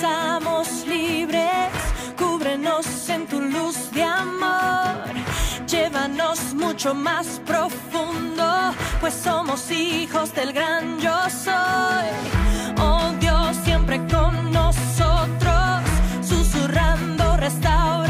danzamos 0.00 0.86
libres, 0.86 1.72
cúbrenos 2.16 3.08
en 3.08 3.26
tu 3.26 3.40
luz 3.40 3.90
de 3.92 4.02
amor, 4.02 5.14
llévanos 5.66 6.54
mucho 6.54 6.94
más 6.94 7.40
profundo, 7.44 8.72
pues 9.00 9.14
somos 9.14 9.70
hijos 9.70 10.32
del 10.34 10.52
gran 10.52 10.98
yo 11.00 11.16
soy. 11.30 12.08
Oh 12.80 13.10
Dios, 13.18 13.56
siempre 13.64 13.98
con 14.06 14.52
nosotros, 14.52 15.82
susurrando 16.22 17.36
restauración, 17.36 18.07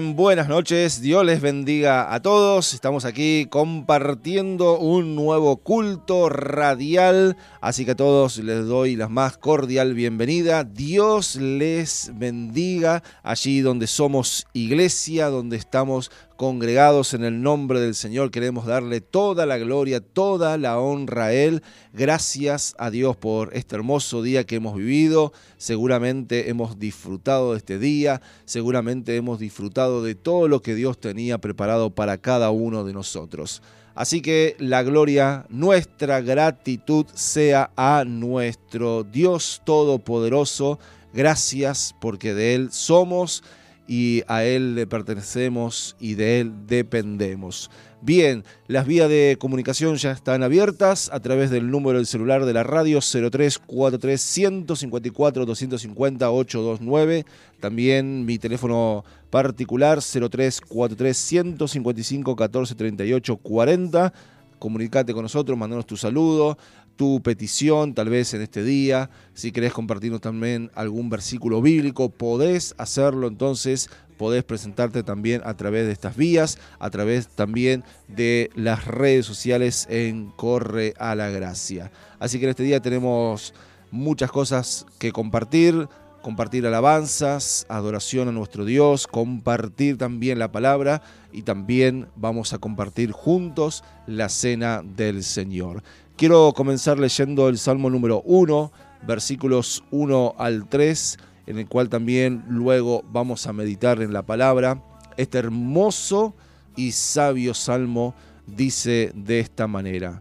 Muy 0.00 0.06
bien, 0.06 0.09
buenas 0.20 0.48
noches, 0.48 1.00
Dios 1.00 1.24
les 1.24 1.40
bendiga 1.40 2.12
a 2.12 2.20
todos. 2.20 2.74
Estamos 2.74 3.06
aquí 3.06 3.46
compartiendo 3.48 4.78
un 4.78 5.16
nuevo 5.16 5.56
culto 5.56 6.28
radial, 6.28 7.38
así 7.62 7.86
que 7.86 7.92
a 7.92 7.96
todos 7.96 8.36
les 8.36 8.66
doy 8.66 8.96
la 8.96 9.08
más 9.08 9.38
cordial 9.38 9.94
bienvenida. 9.94 10.64
Dios 10.64 11.36
les 11.36 12.12
bendiga 12.12 13.02
allí 13.22 13.62
donde 13.62 13.86
somos 13.86 14.46
iglesia, 14.52 15.30
donde 15.30 15.56
estamos 15.56 16.10
congregados 16.40 17.12
en 17.12 17.22
el 17.22 17.42
nombre 17.42 17.80
del 17.80 17.94
Señor. 17.94 18.30
Queremos 18.30 18.64
darle 18.64 19.02
toda 19.02 19.44
la 19.44 19.58
gloria, 19.58 20.00
toda 20.00 20.56
la 20.56 20.78
honra 20.78 21.26
a 21.26 21.32
Él. 21.34 21.62
Gracias 21.92 22.74
a 22.78 22.90
Dios 22.90 23.14
por 23.14 23.54
este 23.54 23.76
hermoso 23.76 24.22
día 24.22 24.44
que 24.44 24.56
hemos 24.56 24.74
vivido. 24.74 25.34
Seguramente 25.58 26.48
hemos 26.48 26.78
disfrutado 26.78 27.52
de 27.52 27.58
este 27.58 27.78
día, 27.78 28.22
seguramente 28.46 29.16
hemos 29.16 29.38
disfrutado 29.38 30.02
de 30.02 30.09
todo 30.14 30.48
lo 30.48 30.62
que 30.62 30.74
Dios 30.74 30.98
tenía 30.98 31.38
preparado 31.38 31.90
para 31.90 32.18
cada 32.18 32.50
uno 32.50 32.84
de 32.84 32.92
nosotros. 32.92 33.62
Así 33.94 34.22
que 34.22 34.56
la 34.58 34.82
gloria, 34.82 35.46
nuestra 35.48 36.20
gratitud 36.20 37.06
sea 37.12 37.70
a 37.76 38.04
nuestro 38.06 39.04
Dios 39.04 39.62
Todopoderoso. 39.64 40.78
Gracias 41.12 41.94
porque 42.00 42.34
de 42.34 42.54
Él 42.54 42.72
somos 42.72 43.42
y 43.90 44.22
a 44.28 44.44
Él 44.44 44.76
le 44.76 44.86
pertenecemos 44.86 45.96
y 45.98 46.14
de 46.14 46.38
Él 46.38 46.52
dependemos. 46.68 47.72
Bien, 48.00 48.44
las 48.68 48.86
vías 48.86 49.08
de 49.08 49.36
comunicación 49.40 49.96
ya 49.96 50.12
están 50.12 50.44
abiertas 50.44 51.10
a 51.12 51.18
través 51.18 51.50
del 51.50 51.72
número 51.72 51.98
del 51.98 52.06
celular 52.06 52.44
de 52.44 52.52
la 52.52 52.62
radio 52.62 53.00
0343 53.00 54.20
154 54.20 55.44
250 55.44 56.30
829. 56.30 57.26
También 57.58 58.24
mi 58.24 58.38
teléfono 58.38 59.04
particular 59.28 59.98
0343 59.98 61.16
155 61.16 62.36
14 62.36 62.74
38 62.76 63.36
40. 63.38 64.12
Comunicate 64.60 65.14
con 65.14 65.22
nosotros, 65.22 65.58
mandanos 65.58 65.86
tu 65.86 65.96
saludo, 65.96 66.58
tu 67.00 67.22
petición, 67.22 67.94
tal 67.94 68.10
vez 68.10 68.34
en 68.34 68.42
este 68.42 68.62
día. 68.62 69.08
Si 69.32 69.52
querés 69.52 69.72
compartirnos 69.72 70.20
también 70.20 70.70
algún 70.74 71.08
versículo 71.08 71.62
bíblico, 71.62 72.10
podés 72.10 72.74
hacerlo 72.76 73.26
entonces. 73.26 73.88
Podés 74.18 74.44
presentarte 74.44 75.02
también 75.02 75.40
a 75.46 75.56
través 75.56 75.86
de 75.86 75.92
estas 75.92 76.14
vías, 76.14 76.58
a 76.78 76.90
través 76.90 77.28
también 77.28 77.84
de 78.06 78.50
las 78.54 78.84
redes 78.84 79.24
sociales 79.24 79.86
en 79.88 80.30
Corre 80.32 80.92
a 80.98 81.14
la 81.14 81.30
Gracia. 81.30 81.90
Así 82.18 82.38
que 82.38 82.44
en 82.44 82.50
este 82.50 82.64
día 82.64 82.80
tenemos 82.80 83.54
muchas 83.90 84.30
cosas 84.30 84.84
que 84.98 85.10
compartir, 85.10 85.88
compartir 86.20 86.66
alabanzas, 86.66 87.64
adoración 87.70 88.28
a 88.28 88.32
nuestro 88.32 88.66
Dios, 88.66 89.06
compartir 89.06 89.96
también 89.96 90.38
la 90.38 90.52
palabra 90.52 91.00
y 91.32 91.44
también 91.44 92.08
vamos 92.14 92.52
a 92.52 92.58
compartir 92.58 93.12
juntos 93.12 93.84
la 94.06 94.28
cena 94.28 94.82
del 94.84 95.24
Señor. 95.24 95.82
Quiero 96.20 96.52
comenzar 96.52 96.98
leyendo 96.98 97.48
el 97.48 97.56
Salmo 97.56 97.88
número 97.88 98.20
1, 98.26 98.70
versículos 99.06 99.82
1 99.90 100.34
al 100.36 100.68
3, 100.68 101.16
en 101.46 101.58
el 101.58 101.66
cual 101.66 101.88
también 101.88 102.44
luego 102.46 103.02
vamos 103.10 103.46
a 103.46 103.54
meditar 103.54 104.02
en 104.02 104.12
la 104.12 104.20
palabra. 104.20 104.84
Este 105.16 105.38
hermoso 105.38 106.34
y 106.76 106.92
sabio 106.92 107.54
salmo 107.54 108.14
dice 108.46 109.12
de 109.14 109.40
esta 109.40 109.66
manera. 109.66 110.20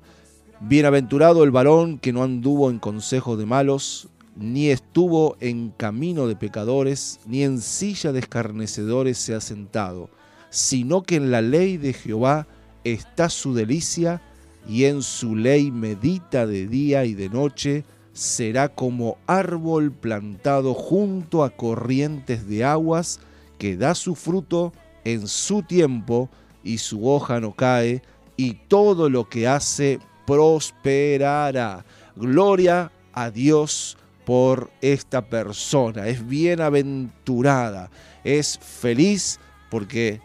Bienaventurado 0.61 1.43
el 1.43 1.51
varón 1.51 1.99
que 1.99 2.13
no 2.13 2.23
anduvo 2.23 2.69
en 2.69 2.79
consejo 2.79 3.35
de 3.35 3.45
malos, 3.45 4.07
ni 4.37 4.69
estuvo 4.69 5.35
en 5.41 5.71
camino 5.75 6.27
de 6.27 6.37
pecadores, 6.37 7.19
ni 7.25 7.43
en 7.43 7.59
silla 7.59 8.13
de 8.13 8.19
escarnecedores 8.19 9.17
se 9.17 9.35
ha 9.35 9.41
sentado, 9.41 10.09
sino 10.49 11.03
que 11.03 11.17
en 11.17 11.29
la 11.29 11.41
ley 11.41 11.75
de 11.75 11.91
Jehová 11.91 12.47
está 12.85 13.29
su 13.29 13.53
delicia, 13.53 14.21
y 14.69 14.85
en 14.85 15.01
su 15.01 15.35
ley 15.35 15.71
medita 15.71 16.45
de 16.45 16.67
día 16.67 17.03
y 17.03 17.15
de 17.15 17.27
noche, 17.27 17.85
será 18.13 18.69
como 18.69 19.17
árbol 19.25 19.91
plantado 19.91 20.75
junto 20.75 21.43
a 21.43 21.49
corrientes 21.49 22.47
de 22.47 22.63
aguas, 22.63 23.19
que 23.57 23.75
da 23.75 23.95
su 23.95 24.13
fruto 24.13 24.71
en 25.05 25.27
su 25.27 25.63
tiempo, 25.63 26.29
y 26.63 26.77
su 26.77 27.09
hoja 27.09 27.39
no 27.39 27.55
cae, 27.55 28.03
y 28.37 28.53
todo 28.67 29.09
lo 29.09 29.27
que 29.27 29.47
hace 29.47 29.97
prosperará. 30.27 31.83
Gloria 32.15 32.91
a 33.11 33.31
Dios 33.31 33.97
por 34.23 34.69
esta 34.81 35.25
persona. 35.25 36.07
Es 36.09 36.27
bienaventurada, 36.27 37.89
es 38.23 38.59
feliz 38.59 39.39
porque 39.71 40.21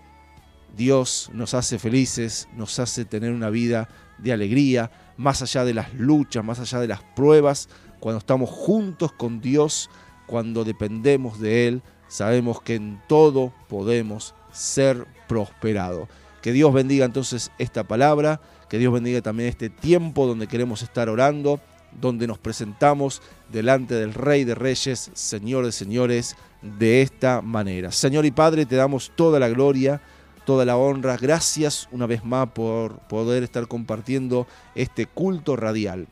Dios 0.77 1.31
nos 1.33 1.55
hace 1.55 1.79
felices, 1.79 2.49
nos 2.57 2.79
hace 2.79 3.05
tener 3.05 3.33
una 3.33 3.51
vida 3.51 3.89
de 4.19 4.33
alegría, 4.33 4.91
más 5.17 5.43
allá 5.43 5.65
de 5.65 5.75
las 5.75 5.93
luchas, 5.95 6.45
más 6.45 6.61
allá 6.61 6.81
de 6.81 6.89
las 6.89 7.03
pruebas, 7.03 7.69
cuando 8.01 8.19
estamos 8.19 8.51
juntos 8.51 9.13
con 9.13 9.41
Dios, 9.41 9.91
cuando 10.27 10.65
dependemos 10.65 11.41
de 11.41 11.69
Él, 11.69 11.83
sabemos 12.09 12.61
que 12.61 12.75
en 12.75 13.01
todo 13.09 13.53
podemos 13.69 14.35
ser 14.53 15.07
prosperados. 15.29 16.09
Que 16.43 16.53
Dios 16.53 16.73
bendiga 16.73 17.07
entonces 17.07 17.51
esta 17.59 17.85
palabra 17.85 18.41
que 18.75 18.79
Dios 18.79 18.93
bendiga 18.93 19.23
también 19.23 19.49
este 19.49 19.71
tiempo 19.71 20.27
donde 20.27 20.47
queremos 20.47 20.83
estar 20.83 21.09
orando, 21.09 21.61
donde 22.01 22.27
nos 22.27 22.39
presentamos 22.39 23.23
delante 23.53 23.95
del 23.95 24.15
Rey 24.15 24.43
de 24.43 24.57
Reyes, 24.57 25.13
Señor 25.15 25.65
de 25.65 25.71
Señores, 25.73 26.37
de 26.61 27.03
esta 27.03 27.41
manera. 27.41 27.93
Señor 27.93 28.25
y 28.25 28.31
Padre, 28.33 28.67
te 28.67 28.77
damos 28.77 29.13
toda 29.15 29.39
la 29.39 29.49
gloria, 29.49 30.03
toda 30.45 30.65
la 30.65 30.77
honra. 30.77 31.17
Gracias 31.17 31.89
una 31.91 32.07
vez 32.07 32.25
más 32.25 32.51
por 32.51 32.99
poder 33.09 33.43
estar 33.43 33.67
compartiendo 33.69 34.47
este 34.75 35.07
culto 35.07 35.57
radial. 35.57 36.07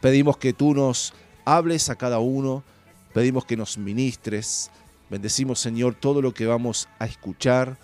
Pedimos 0.00 0.36
que 0.36 0.52
tú 0.52 0.74
nos 0.74 1.14
hables 1.44 1.88
a 1.90 1.96
cada 1.96 2.18
uno, 2.18 2.62
pedimos 3.12 3.44
que 3.44 3.56
nos 3.56 3.78
ministres. 3.78 4.70
Bendecimos, 5.10 5.60
Señor, 5.60 5.94
todo 5.94 6.20
lo 6.20 6.34
que 6.34 6.46
vamos 6.46 6.88
a 6.98 7.06
escuchar 7.06 7.78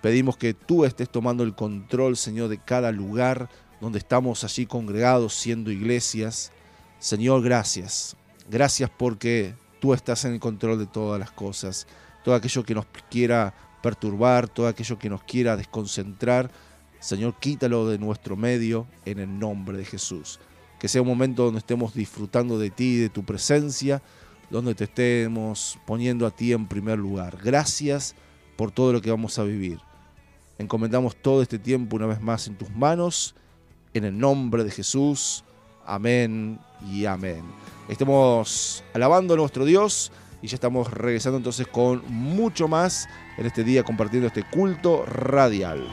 Pedimos 0.00 0.38
que 0.38 0.54
tú 0.54 0.86
estés 0.86 1.10
tomando 1.10 1.42
el 1.44 1.54
control, 1.54 2.16
Señor, 2.16 2.48
de 2.48 2.58
cada 2.58 2.90
lugar 2.90 3.50
donde 3.80 3.98
estamos 3.98 4.44
allí 4.44 4.64
congregados 4.64 5.34
siendo 5.34 5.70
iglesias. 5.70 6.52
Señor, 6.98 7.42
gracias. 7.42 8.16
Gracias 8.48 8.90
porque 8.96 9.54
tú 9.78 9.92
estás 9.92 10.24
en 10.24 10.32
el 10.32 10.40
control 10.40 10.78
de 10.78 10.86
todas 10.86 11.20
las 11.20 11.30
cosas. 11.30 11.86
Todo 12.24 12.34
aquello 12.34 12.64
que 12.64 12.74
nos 12.74 12.86
quiera 13.10 13.52
perturbar, 13.82 14.48
todo 14.48 14.68
aquello 14.68 14.98
que 14.98 15.10
nos 15.10 15.22
quiera 15.22 15.56
desconcentrar, 15.56 16.50
Señor, 17.00 17.34
quítalo 17.40 17.88
de 17.88 17.98
nuestro 17.98 18.36
medio 18.36 18.86
en 19.06 19.18
el 19.18 19.38
nombre 19.38 19.78
de 19.78 19.84
Jesús. 19.84 20.38
Que 20.78 20.88
sea 20.88 21.02
un 21.02 21.08
momento 21.08 21.44
donde 21.44 21.58
estemos 21.58 21.94
disfrutando 21.94 22.58
de 22.58 22.70
ti 22.70 22.98
de 22.98 23.08
tu 23.08 23.24
presencia, 23.24 24.02
donde 24.50 24.74
te 24.74 24.84
estemos 24.84 25.78
poniendo 25.86 26.26
a 26.26 26.30
ti 26.30 26.52
en 26.52 26.66
primer 26.66 26.98
lugar. 26.98 27.38
Gracias 27.42 28.14
por 28.56 28.70
todo 28.70 28.92
lo 28.92 29.00
que 29.00 29.10
vamos 29.10 29.38
a 29.38 29.44
vivir. 29.44 29.78
Encomendamos 30.58 31.16
todo 31.16 31.40
este 31.40 31.58
tiempo 31.58 31.96
una 31.96 32.06
vez 32.06 32.20
más 32.20 32.46
en 32.46 32.56
tus 32.56 32.70
manos, 32.70 33.34
en 33.94 34.04
el 34.04 34.18
nombre 34.18 34.62
de 34.62 34.70
Jesús. 34.70 35.42
Amén 35.86 36.58
y 36.92 37.06
amén. 37.06 37.42
Estemos 37.88 38.84
alabando 38.92 39.34
a 39.34 39.36
nuestro 39.38 39.64
Dios 39.64 40.12
y 40.42 40.48
ya 40.48 40.54
estamos 40.54 40.90
regresando 40.92 41.38
entonces 41.38 41.66
con 41.66 42.02
mucho 42.08 42.68
más 42.68 43.08
en 43.36 43.46
este 43.46 43.64
día 43.64 43.82
compartiendo 43.82 44.26
este 44.26 44.42
culto 44.42 45.04
radial. 45.06 45.86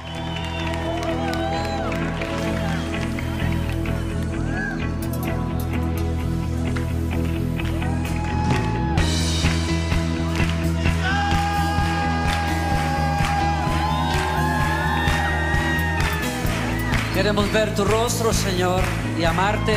Queremos 17.14 17.52
ver 17.52 17.74
tu 17.74 17.84
rostro, 17.84 18.32
Señor, 18.32 18.82
y 19.20 19.24
amarte 19.24 19.76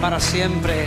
para 0.00 0.20
siempre. 0.20 0.86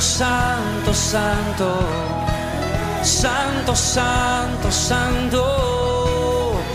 Santo, 0.00 0.92
Santo, 0.92 0.92
Santo. 0.92 1.78
Santo, 3.02 3.74
Santo, 3.74 4.70
Santo. 4.70 5.44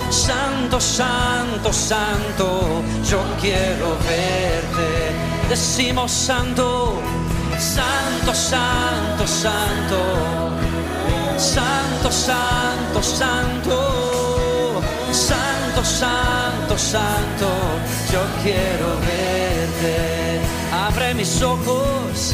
Santo, 0.10 0.80
Santo, 0.80 1.74
Santo. 1.74 2.84
Yo 3.04 3.20
quiero 3.40 3.98
verte. 4.08 5.50
Decimos 5.50 6.12
Santo. 6.12 7.20
Santo, 7.60 8.34
santo, 8.34 9.28
santo, 9.28 9.98
santo, 11.38 12.10
santo, 12.10 13.02
santo, 13.02 13.80
santo, 15.12 15.84
santo, 15.84 16.78
santo, 16.78 17.48
yo 18.12 18.22
quiero 18.42 18.98
verte. 19.02 20.40
Abre 20.72 21.14
mis 21.14 21.42
ojos, 21.42 22.34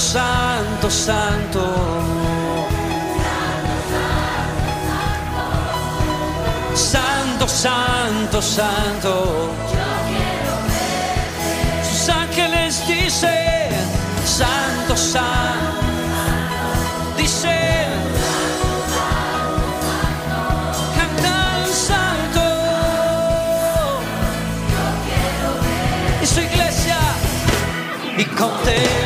Santo, 0.00 0.88
santo, 0.90 1.60
santo. 6.74 7.46
Santo, 7.46 8.40
santo. 8.40 9.50
Sus 11.82 12.08
ángeles 12.08 12.82
dicen, 12.88 13.70
santo, 14.24 14.96
santo. 14.96 15.84
Dicen, 17.18 17.92
cantan 20.96 21.66
santo. 21.68 22.46
Y 26.22 26.26
su 26.26 26.40
iglesia 26.40 26.98
y 28.16 28.24
contemplar 28.24 28.99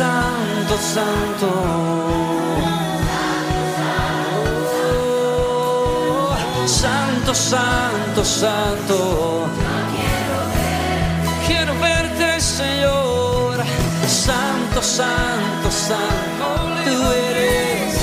Santo, 0.00 0.78
santo, 0.78 1.50
santo. 6.64 6.64
Santo, 6.66 7.34
santo, 7.34 8.24
santo. 8.24 9.46
Quiero 11.46 11.74
verte, 11.78 12.40
Señor. 12.40 13.62
Santo, 14.08 14.80
santo, 14.80 15.70
santo. 15.70 16.46
Tú 16.86 17.12
eres. 17.12 18.00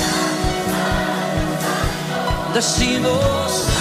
Decimos. 2.54 3.77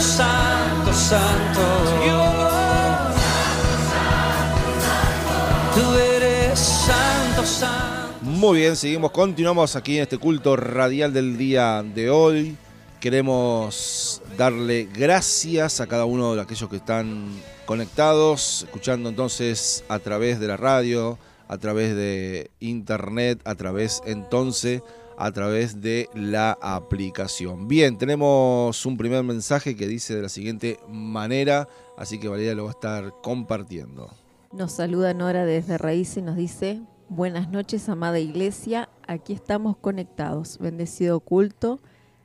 Santo, 0.00 0.92
santo, 0.92 0.92
santo. 0.92 1.60
Tú 5.72 5.94
eres 5.94 6.58
santo, 6.58 7.46
santo. 7.46 8.18
Muy 8.22 8.58
bien, 8.58 8.74
seguimos, 8.74 9.12
continuamos 9.12 9.76
aquí 9.76 9.96
en 9.96 10.02
este 10.02 10.18
culto 10.18 10.56
radial 10.56 11.12
del 11.12 11.38
día 11.38 11.84
de 11.84 12.10
hoy. 12.10 12.56
Queremos 12.98 14.20
darle 14.36 14.88
gracias 14.92 15.80
a 15.80 15.86
cada 15.86 16.06
uno 16.06 16.34
de 16.34 16.42
aquellos 16.42 16.68
que 16.68 16.76
están 16.76 17.28
conectados, 17.64 18.64
escuchando 18.64 19.08
entonces 19.08 19.84
a 19.88 20.00
través 20.00 20.40
de 20.40 20.48
la 20.48 20.56
radio, 20.56 21.18
a 21.46 21.56
través 21.58 21.94
de 21.94 22.50
internet, 22.58 23.40
a 23.44 23.54
través 23.54 24.02
entonces, 24.06 24.82
a 25.16 25.30
través 25.32 25.80
de 25.80 26.08
la 26.14 26.58
aplicación. 26.60 27.68
Bien, 27.68 27.98
tenemos 27.98 28.84
un 28.86 28.96
primer 28.96 29.22
mensaje 29.24 29.76
que 29.76 29.86
dice 29.86 30.14
de 30.14 30.22
la 30.22 30.28
siguiente 30.28 30.78
manera, 30.88 31.68
así 31.96 32.18
que 32.18 32.28
Valeria 32.28 32.54
lo 32.54 32.64
va 32.64 32.70
a 32.70 32.72
estar 32.72 33.14
compartiendo. 33.22 34.10
Nos 34.52 34.72
saluda 34.72 35.14
Nora 35.14 35.44
desde 35.44 35.78
Raíz 35.78 36.16
y 36.16 36.22
nos 36.22 36.36
dice, 36.36 36.80
buenas 37.08 37.50
noches 37.50 37.88
amada 37.88 38.18
iglesia, 38.18 38.88
aquí 39.06 39.32
estamos 39.32 39.76
conectados, 39.76 40.58
bendecido 40.58 41.20
culto, 41.20 41.80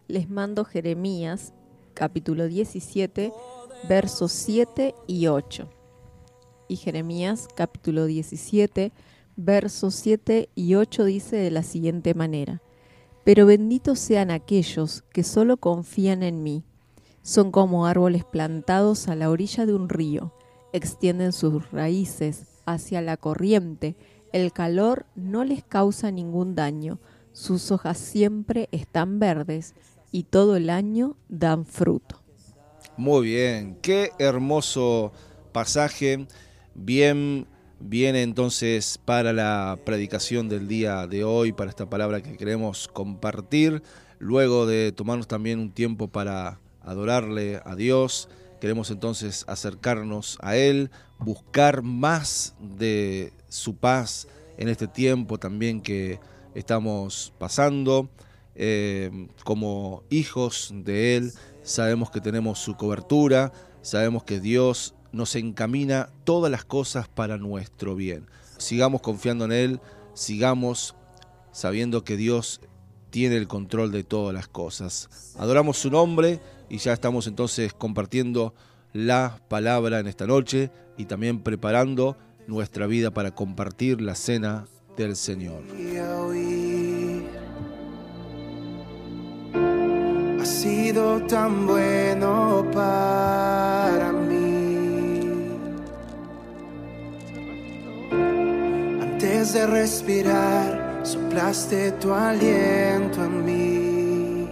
les 0.08 0.30
mando 0.30 0.66
Jeremías 0.66 1.54
capítulo 1.94 2.48
17 2.48 3.34
versos 3.88 4.32
7 4.32 4.96
y 5.08 5.28
8. 5.28 5.70
Y 6.68 6.76
Jeremías 6.76 7.48
capítulo 7.56 8.06
17 8.06 8.92
versos 9.36 9.96
7 9.96 10.50
y 10.56 10.76
8 10.76 11.06
dice 11.06 11.36
de 11.38 11.52
la 11.52 11.64
siguiente 11.64 12.14
manera, 12.14 12.62
pero 13.30 13.46
benditos 13.46 14.00
sean 14.00 14.32
aquellos 14.32 15.04
que 15.14 15.24
solo 15.24 15.58
confían 15.58 16.24
en 16.24 16.42
mí, 16.42 16.64
son 17.22 17.52
como 17.52 17.86
árboles 17.86 18.24
plantados 18.24 19.08
a 19.08 19.14
la 19.14 19.30
orilla 19.30 19.68
de 19.68 19.76
un 19.76 19.88
río, 19.88 20.34
extienden 20.74 21.32
sus 21.32 21.70
raíces 21.70 22.48
hacia 22.66 23.04
la 23.04 23.18
corriente, 23.18 23.96
el 24.34 24.52
calor 24.52 25.06
no 25.14 25.44
les 25.44 25.64
causa 25.64 26.10
ningún 26.10 26.56
daño, 26.56 26.98
sus 27.32 27.70
hojas 27.70 28.00
siempre 28.00 28.68
están 28.72 29.20
verdes 29.20 29.76
y 30.12 30.24
todo 30.24 30.56
el 30.56 30.72
año 30.72 31.16
dan 31.28 31.68
fruto. 31.68 32.24
Muy 32.98 33.28
bien, 33.28 33.78
qué 33.84 34.10
hermoso 34.18 35.12
pasaje. 35.52 36.26
Bien, 36.74 37.46
viene 37.80 38.24
entonces 38.24 39.00
para 39.04 39.34
la 39.34 39.80
predicación 39.86 40.50
del 40.50 40.68
día 40.68 41.08
de 41.08 41.24
hoy, 41.24 41.52
para 41.54 41.70
esta 41.70 41.90
palabra 41.90 42.22
que 42.22 42.38
queremos 42.38 42.88
compartir. 42.88 43.82
Luego 44.20 44.66
de 44.66 44.92
tomarnos 44.92 45.28
también 45.28 45.60
un 45.60 45.72
tiempo 45.72 46.08
para 46.08 46.60
adorarle 46.82 47.62
a 47.64 47.76
Dios, 47.76 48.30
queremos 48.60 48.92
entonces 48.92 49.46
acercarnos 49.48 50.38
a 50.42 50.58
Él, 50.58 50.92
buscar 51.20 51.82
más 51.82 52.56
de 52.60 53.32
su 53.48 53.76
paz 53.76 54.28
en 54.58 54.68
este 54.68 54.88
tiempo 54.88 55.38
también 55.38 55.82
que 55.82 56.20
estamos 56.56 57.34
pasando. 57.38 58.10
eh, 58.62 59.30
como 59.46 60.04
hijos 60.10 60.74
de 60.76 61.16
Él, 61.16 61.32
sabemos 61.64 62.12
que 62.12 62.20
tenemos 62.20 62.60
su 62.60 62.76
cobertura, 62.76 63.54
sabemos 63.82 64.26
que 64.26 64.42
Dios 64.42 64.96
nos 65.12 65.36
encamina 65.36 66.10
todas 66.24 66.52
las 66.52 66.66
cosas 66.66 67.08
para 67.08 67.38
nuestro 67.38 67.96
bien. 67.96 68.28
Sigamos 68.58 69.02
confiando 69.02 69.46
en 69.46 69.52
Él, 69.52 69.80
sigamos 70.14 70.96
sabiendo 71.52 72.04
que 72.04 72.18
Dios 72.18 72.62
tiene 73.10 73.38
el 73.38 73.48
control 73.48 73.92
de 73.92 74.04
todas 74.04 74.34
las 74.34 74.48
cosas. 74.48 75.34
Adoramos 75.38 75.78
su 75.78 75.90
nombre 75.90 76.40
y 76.70 76.78
ya 76.78 76.94
estamos 76.94 77.28
entonces 77.28 77.74
compartiendo 77.74 78.54
la 78.94 79.40
palabra 79.48 80.00
en 80.00 80.08
esta 80.08 80.28
noche 80.28 80.72
y 80.98 81.06
también 81.06 81.42
preparando 81.42 82.18
nuestra 82.48 82.88
vida 82.88 83.12
para 83.12 83.32
compartir 83.32 84.02
la 84.02 84.16
cena 84.16 84.66
del 84.98 85.16
Señor. 85.16 85.64
Ha 90.40 90.46
sido 90.46 91.22
tan 91.28 91.68
bueno 91.68 92.66
para 92.74 94.09
De 99.54 99.66
respirar, 99.66 101.00
soplaste 101.02 101.92
tu 101.94 102.14
aliento 102.14 103.24
en 103.26 103.46
mí. 103.46 104.48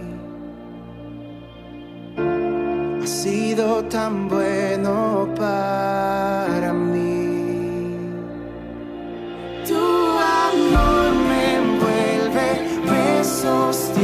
Ha 3.00 3.06
sido 3.06 3.84
tan 3.84 4.28
bueno 4.28 5.28
para 5.36 6.72
mí. 6.72 7.96
Tu 9.68 9.76
amor 9.76 11.12
me 11.28 11.54
envuelve, 11.54 12.48
me 12.90 13.22
sostiene, 13.22 13.97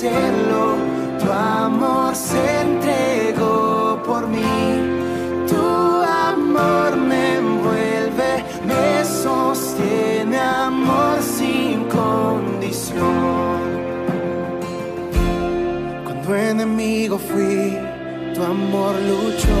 Tu 0.00 1.30
amor 1.30 2.16
se 2.16 2.62
entregó 2.62 4.02
por 4.02 4.26
mí. 4.26 4.40
Tu 5.46 5.56
amor 5.56 6.96
me 6.96 7.36
envuelve, 7.36 8.42
me 8.66 9.04
sostiene, 9.04 10.38
amor 10.38 11.20
sin 11.20 11.84
condición. 11.84 13.60
Cuando 16.04 16.34
enemigo 16.34 17.18
fui, 17.18 17.76
tu 18.34 18.42
amor 18.42 18.94
luchó 19.06 19.60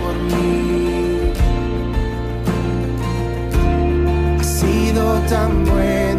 por 0.00 0.14
mí. 0.30 1.32
Ha 4.38 4.44
sido 4.44 5.18
tan 5.28 5.64
bueno 5.64 6.11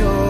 el 0.00 0.27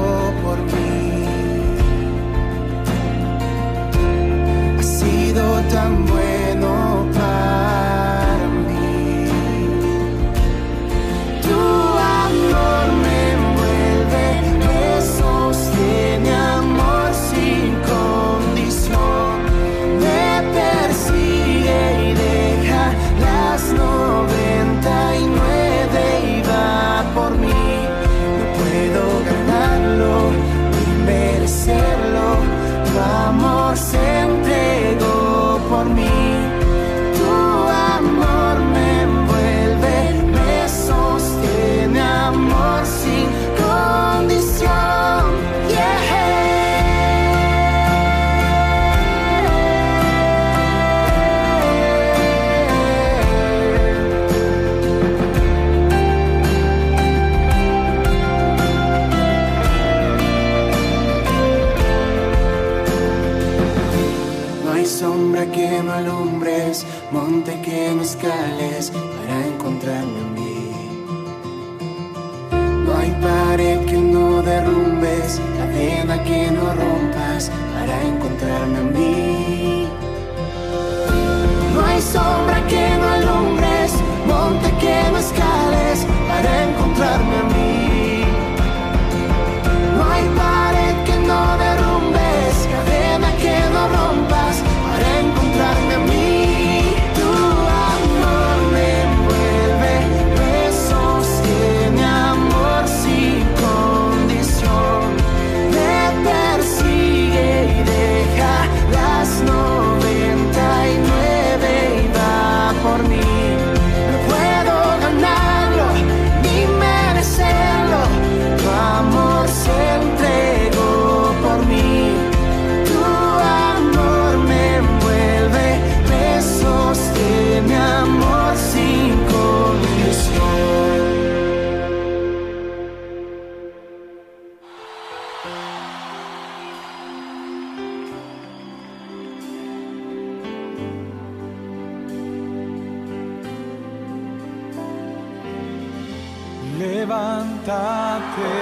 Levántate, 146.78 148.54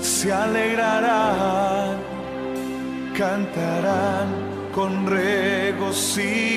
se 0.00 0.32
alegrarán, 0.32 1.98
cantarán 3.16 4.28
con 4.72 5.06
regocijo 5.06 6.50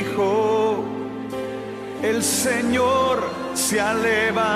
el 2.03 2.21
Señor 2.21 3.23
se 3.53 3.79
ha 3.79 3.93
levantado, 3.93 4.51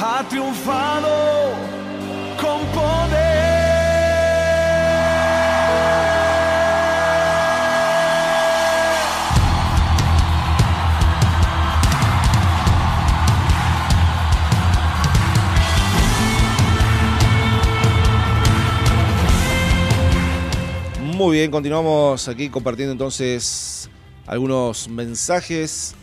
ha 0.00 0.24
triunfado 0.28 1.52
con 2.40 2.60
poder. 2.72 3.31
Muy 21.22 21.36
bien, 21.36 21.52
continuamos 21.52 22.26
aquí 22.26 22.48
compartiendo 22.48 22.90
entonces 22.90 23.88
algunos 24.26 24.88
mensajes. 24.88 25.94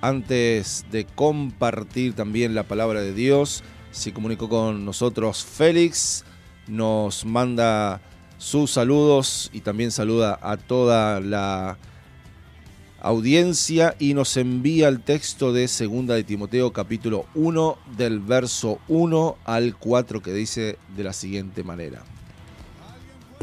Antes 0.00 0.84
de 0.90 1.04
compartir 1.04 2.14
también 2.14 2.56
la 2.56 2.64
palabra 2.64 3.00
de 3.00 3.14
Dios, 3.14 3.62
se 3.92 4.12
comunicó 4.12 4.48
con 4.48 4.84
nosotros 4.84 5.44
Félix, 5.44 6.24
nos 6.66 7.24
manda 7.24 8.00
sus 8.36 8.72
saludos 8.72 9.48
y 9.52 9.60
también 9.60 9.92
saluda 9.92 10.40
a 10.42 10.56
toda 10.56 11.20
la 11.20 11.78
audiencia 13.00 13.94
y 14.00 14.14
nos 14.14 14.36
envía 14.36 14.88
el 14.88 15.02
texto 15.02 15.52
de 15.52 15.68
Segunda 15.68 16.16
de 16.16 16.24
Timoteo 16.24 16.72
capítulo 16.72 17.26
1 17.36 17.78
del 17.96 18.18
verso 18.18 18.80
1 18.88 19.36
al 19.44 19.76
4 19.76 20.20
que 20.20 20.32
dice 20.32 20.78
de 20.96 21.04
la 21.04 21.12
siguiente 21.12 21.62
manera. 21.62 22.02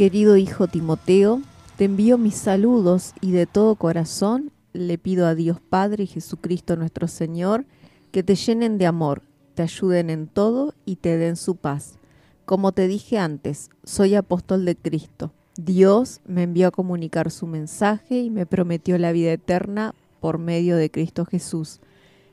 Querido 0.02 0.36
hijo 0.36 0.68
Timoteo, 0.68 1.44
te 1.78 1.86
envío 1.86 2.18
mis 2.18 2.34
saludos 2.34 3.14
y 3.22 3.34
de 3.34 3.46
todo 3.46 3.76
corazón 3.76 4.52
le 4.74 4.98
pido 4.98 5.28
a 5.28 5.36
Dios 5.36 5.60
Padre 5.62 6.06
y 6.06 6.08
Jesucristo 6.08 6.76
nuestro 6.76 7.08
Señor 7.08 7.66
que 8.12 8.24
te 8.24 8.34
llenen 8.34 8.80
de 8.80 8.88
amor, 8.88 9.22
te 9.54 9.62
ayuden 9.62 10.10
en 10.10 10.26
todo 10.26 10.74
y 10.86 10.96
te 10.96 11.18
den 11.18 11.36
su 11.36 11.56
paz. 11.56 12.00
Como 12.46 12.72
te 12.72 12.88
dije 12.88 13.20
antes, 13.20 13.70
soy 13.84 14.16
apóstol 14.16 14.66
de 14.66 14.76
Cristo. 14.76 15.34
Dios 15.56 16.22
me 16.26 16.42
envió 16.42 16.70
a 16.70 16.72
comunicar 16.72 17.30
su 17.30 17.46
mensaje 17.46 18.22
y 18.22 18.32
me 18.32 18.48
prometió 18.48 18.98
la 18.98 19.12
vida 19.12 19.32
eterna 19.32 19.94
por 20.20 20.40
medio 20.40 20.78
de 20.78 20.90
Cristo 20.90 21.26
Jesús. 21.26 21.80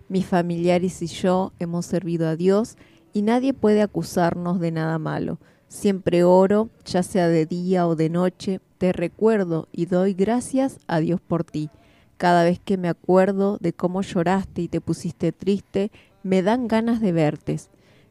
Mis 0.08 0.24
familiares 0.24 1.02
y 1.02 1.06
yo 1.06 1.52
hemos 1.58 1.84
servido 1.84 2.28
a 2.28 2.36
Dios 2.36 2.78
y 3.12 3.20
nadie 3.20 3.52
puede 3.52 3.82
acusarnos 3.82 4.58
de 4.58 4.70
nada 4.70 4.98
malo. 4.98 5.38
Siempre 5.68 6.24
oro, 6.24 6.70
ya 6.84 7.02
sea 7.02 7.28
de 7.28 7.46
día 7.46 7.86
o 7.86 7.94
de 7.94 8.08
noche, 8.08 8.60
te 8.78 8.92
recuerdo 8.92 9.68
y 9.72 9.86
doy 9.86 10.14
gracias 10.14 10.78
a 10.86 11.00
Dios 11.00 11.20
por 11.20 11.44
ti. 11.44 11.70
Cada 12.16 12.44
vez 12.44 12.58
que 12.58 12.76
me 12.76 12.88
acuerdo 12.88 13.58
de 13.60 13.72
cómo 13.72 14.02
lloraste 14.02 14.62
y 14.62 14.68
te 14.68 14.80
pusiste 14.80 15.32
triste, 15.32 15.90
me 16.22 16.42
dan 16.42 16.68
ganas 16.68 17.00
de 17.00 17.12
verte. 17.12 17.60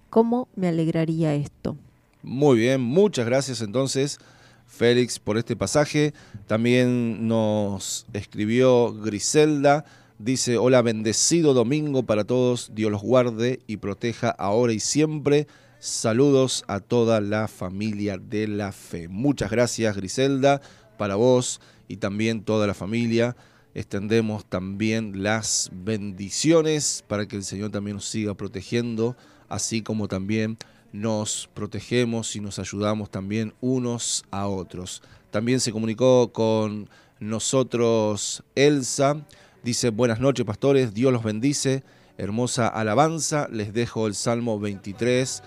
¿Cómo 0.09 0.47
me 0.55 0.69
alegraría 0.69 1.33
esto? 1.35 1.75
Muy 2.23 2.59
bien, 2.59 2.81
muchas 2.81 3.25
gracias 3.25 3.61
entonces 3.61 4.19
Félix 4.67 5.17
por 5.19 5.37
este 5.37 5.55
pasaje. 5.55 6.13
También 6.45 7.27
nos 7.27 8.05
escribió 8.13 8.93
Griselda. 8.93 9.85
Dice, 10.19 10.57
hola, 10.57 10.81
bendecido 10.81 11.53
domingo 11.53 12.03
para 12.03 12.23
todos. 12.25 12.71
Dios 12.73 12.91
los 12.91 13.01
guarde 13.01 13.61
y 13.67 13.77
proteja 13.77 14.29
ahora 14.29 14.73
y 14.73 14.79
siempre. 14.79 15.47
Saludos 15.79 16.63
a 16.67 16.79
toda 16.79 17.21
la 17.21 17.47
familia 17.47 18.17
de 18.17 18.47
la 18.47 18.71
fe. 18.71 19.07
Muchas 19.07 19.51
gracias 19.51 19.95
Griselda, 19.95 20.59
para 20.97 21.15
vos 21.15 21.61
y 21.87 21.97
también 21.97 22.43
toda 22.43 22.65
la 22.65 22.73
familia. 22.73 23.35
Extendemos 23.75 24.43
también 24.45 25.21
las 25.21 25.69
bendiciones 25.71 27.03
para 27.07 27.27
que 27.27 27.35
el 27.35 27.43
Señor 27.43 27.69
también 27.69 27.97
nos 27.97 28.05
siga 28.05 28.33
protegiendo, 28.33 29.15
así 29.49 29.83
como 29.83 30.07
también 30.07 30.57
nos 30.93 31.47
protegemos 31.53 32.35
y 32.35 32.39
nos 32.39 32.57
ayudamos 32.57 33.11
también 33.11 33.53
unos 33.61 34.25
a 34.31 34.47
otros. 34.47 35.03
También 35.29 35.59
se 35.59 35.71
comunicó 35.71 36.33
con 36.33 36.89
nosotros 37.19 38.43
Elsa. 38.55 39.23
Dice, 39.63 39.91
buenas 39.91 40.19
noches 40.19 40.43
pastores, 40.43 40.95
Dios 40.95 41.13
los 41.13 41.23
bendice. 41.23 41.83
Hermosa 42.17 42.67
alabanza. 42.67 43.47
Les 43.51 43.73
dejo 43.73 44.07
el 44.07 44.15
Salmo 44.15 44.59
23, 44.59 45.43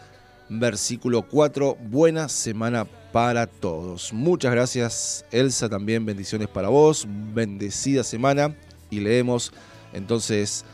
versículo 0.50 1.22
4. 1.22 1.76
Buena 1.76 2.28
semana 2.28 2.84
para 3.12 3.46
todos. 3.46 4.12
Muchas 4.12 4.52
gracias 4.52 5.24
Elsa, 5.30 5.68
también 5.68 6.04
bendiciones 6.04 6.48
para 6.48 6.68
vos. 6.68 7.06
Bendecida 7.08 8.04
semana. 8.04 8.54
Y 8.90 9.00
leemos 9.00 9.52
entonces 9.92 10.64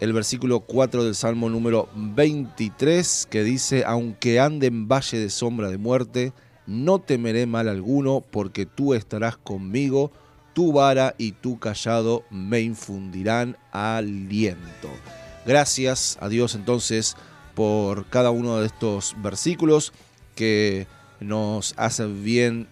el 0.00 0.12
versículo 0.12 0.60
4 0.60 1.04
del 1.04 1.14
Salmo 1.14 1.48
número 1.48 1.88
23 1.94 3.28
que 3.30 3.44
dice, 3.44 3.84
aunque 3.86 4.40
ande 4.40 4.66
en 4.66 4.88
valle 4.88 5.18
de 5.18 5.30
sombra 5.30 5.70
de 5.70 5.78
muerte, 5.78 6.32
no 6.66 7.00
temeré 7.00 7.46
mal 7.46 7.68
alguno, 7.68 8.24
porque 8.30 8.64
tú 8.64 8.94
estarás 8.94 9.36
conmigo, 9.36 10.10
tu 10.52 10.72
vara 10.72 11.14
y 11.18 11.32
tu 11.32 11.58
callado 11.58 12.24
me 12.30 12.60
infundirán 12.60 13.56
aliento. 13.72 14.88
Gracias 15.46 16.16
a 16.20 16.28
Dios 16.28 16.54
entonces 16.54 17.16
por 17.60 18.06
cada 18.06 18.30
uno 18.30 18.56
de 18.56 18.64
estos 18.64 19.14
versículos 19.18 19.92
que 20.34 20.86
nos 21.20 21.74
hacen 21.76 22.24
bien 22.24 22.68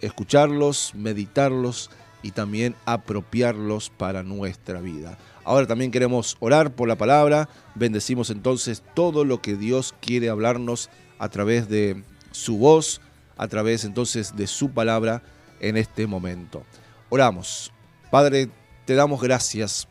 escucharlos, 0.00 0.94
meditarlos 0.94 1.90
y 2.22 2.30
también 2.30 2.74
apropiarlos 2.86 3.90
para 3.90 4.22
nuestra 4.22 4.80
vida. 4.80 5.18
Ahora 5.44 5.66
también 5.66 5.90
queremos 5.90 6.38
orar 6.40 6.74
por 6.74 6.88
la 6.88 6.96
palabra. 6.96 7.50
Bendecimos 7.74 8.30
entonces 8.30 8.82
todo 8.94 9.26
lo 9.26 9.42
que 9.42 9.56
Dios 9.56 9.94
quiere 10.00 10.30
hablarnos 10.30 10.88
a 11.18 11.28
través 11.28 11.68
de 11.68 12.02
su 12.30 12.56
voz, 12.56 13.02
a 13.36 13.46
través 13.46 13.84
entonces 13.84 14.34
de 14.34 14.46
su 14.46 14.70
palabra 14.70 15.22
en 15.60 15.76
este 15.76 16.06
momento. 16.06 16.64
Oramos. 17.10 17.72
Padre, 18.10 18.48
te 18.86 18.94
damos 18.94 19.20
gracias 19.20 19.86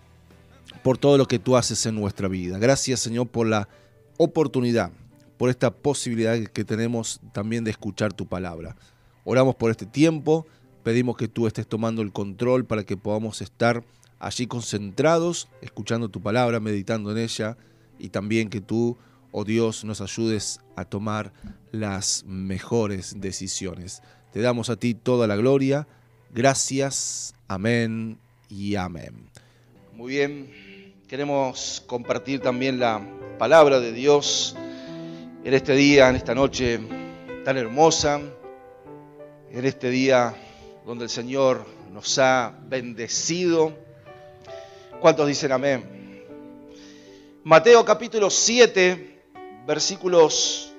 por 0.81 0.97
todo 0.97 1.19
lo 1.19 1.27
que 1.27 1.37
tú 1.37 1.55
haces 1.55 1.85
en 1.85 1.93
nuestra 1.93 2.27
vida. 2.27 2.57
Gracias 2.57 2.99
Señor 2.99 3.27
por 3.27 3.45
la 3.45 3.69
oportunidad, 4.17 4.91
por 5.37 5.49
esta 5.49 5.71
posibilidad 5.71 6.39
que 6.39 6.63
tenemos 6.63 7.19
también 7.33 7.63
de 7.63 7.71
escuchar 7.71 8.13
tu 8.13 8.25
palabra. 8.25 8.75
Oramos 9.23 9.55
por 9.55 9.71
este 9.71 9.85
tiempo, 9.85 10.45
pedimos 10.83 11.17
que 11.17 11.27
tú 11.27 11.47
estés 11.47 11.67
tomando 11.67 12.01
el 12.01 12.11
control 12.11 12.65
para 12.65 12.83
que 12.83 12.97
podamos 12.97 13.41
estar 13.41 13.83
allí 14.19 14.47
concentrados, 14.47 15.49
escuchando 15.61 16.09
tu 16.09 16.21
palabra, 16.21 16.59
meditando 16.59 17.11
en 17.11 17.17
ella, 17.17 17.57
y 17.99 18.09
también 18.09 18.49
que 18.49 18.61
tú, 18.61 18.97
oh 19.31 19.43
Dios, 19.43 19.83
nos 19.83 20.01
ayudes 20.01 20.61
a 20.75 20.85
tomar 20.85 21.33
las 21.71 22.23
mejores 22.25 23.19
decisiones. 23.19 24.01
Te 24.31 24.41
damos 24.41 24.69
a 24.69 24.77
ti 24.77 24.93
toda 24.93 25.27
la 25.27 25.35
gloria. 25.35 25.87
Gracias. 26.33 27.35
Amén 27.47 28.17
y 28.49 28.75
amén. 28.75 29.29
Muy 29.93 30.13
bien, 30.13 30.49
queremos 31.07 31.83
compartir 31.85 32.39
también 32.39 32.79
la 32.79 32.99
palabra 33.37 33.79
de 33.79 33.91
Dios 33.91 34.55
en 35.43 35.53
este 35.53 35.73
día, 35.73 36.09
en 36.09 36.15
esta 36.15 36.35
noche 36.35 36.79
tan 37.43 37.57
hermosa, 37.57 38.21
en 39.51 39.65
este 39.65 39.89
día 39.89 40.35
donde 40.85 41.05
el 41.05 41.09
Señor 41.09 41.65
nos 41.91 42.17
ha 42.19 42.53
bendecido 42.67 43.83
¿Cuántos 45.03 45.27
dicen 45.27 45.51
amén? 45.51 45.83
Mateo 47.43 47.83
capítulo 47.83 48.29
7, 48.29 49.21
versículos 49.67 50.71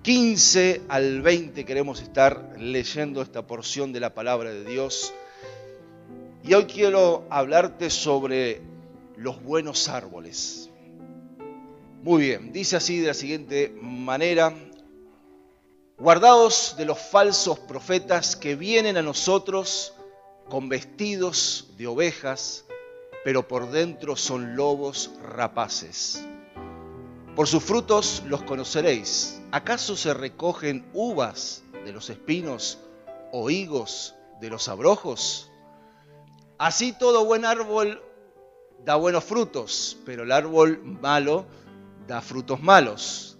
15 0.00 0.80
al 0.88 1.20
20 1.20 1.66
queremos 1.66 2.00
estar 2.00 2.54
leyendo 2.58 3.20
esta 3.20 3.46
porción 3.46 3.92
de 3.92 4.00
la 4.00 4.14
palabra 4.14 4.50
de 4.50 4.64
Dios. 4.64 5.12
Y 6.42 6.54
hoy 6.54 6.64
quiero 6.64 7.26
hablarte 7.28 7.90
sobre 7.90 8.62
los 9.18 9.42
buenos 9.42 9.90
árboles. 9.90 10.70
Muy 12.04 12.20
bien, 12.20 12.52
dice 12.52 12.76
así 12.76 13.00
de 13.00 13.06
la 13.06 13.14
siguiente 13.14 13.74
manera, 13.80 14.54
guardaos 15.96 16.74
de 16.76 16.84
los 16.84 16.98
falsos 16.98 17.58
profetas 17.60 18.36
que 18.36 18.56
vienen 18.56 18.98
a 18.98 19.02
nosotros 19.02 19.94
con 20.50 20.68
vestidos 20.68 21.70
de 21.78 21.86
ovejas, 21.86 22.66
pero 23.24 23.48
por 23.48 23.70
dentro 23.70 24.16
son 24.16 24.54
lobos 24.54 25.12
rapaces. 25.22 26.22
Por 27.34 27.48
sus 27.48 27.64
frutos 27.64 28.22
los 28.26 28.42
conoceréis. 28.42 29.40
¿Acaso 29.50 29.96
se 29.96 30.12
recogen 30.12 30.86
uvas 30.92 31.62
de 31.86 31.92
los 31.94 32.10
espinos 32.10 32.80
o 33.32 33.48
higos 33.48 34.14
de 34.42 34.50
los 34.50 34.68
abrojos? 34.68 35.50
Así 36.58 36.92
todo 36.92 37.24
buen 37.24 37.46
árbol 37.46 38.02
da 38.84 38.96
buenos 38.96 39.24
frutos, 39.24 39.96
pero 40.04 40.24
el 40.24 40.32
árbol 40.32 40.82
malo 40.84 41.46
da 42.06 42.20
frutos 42.20 42.62
malos. 42.62 43.38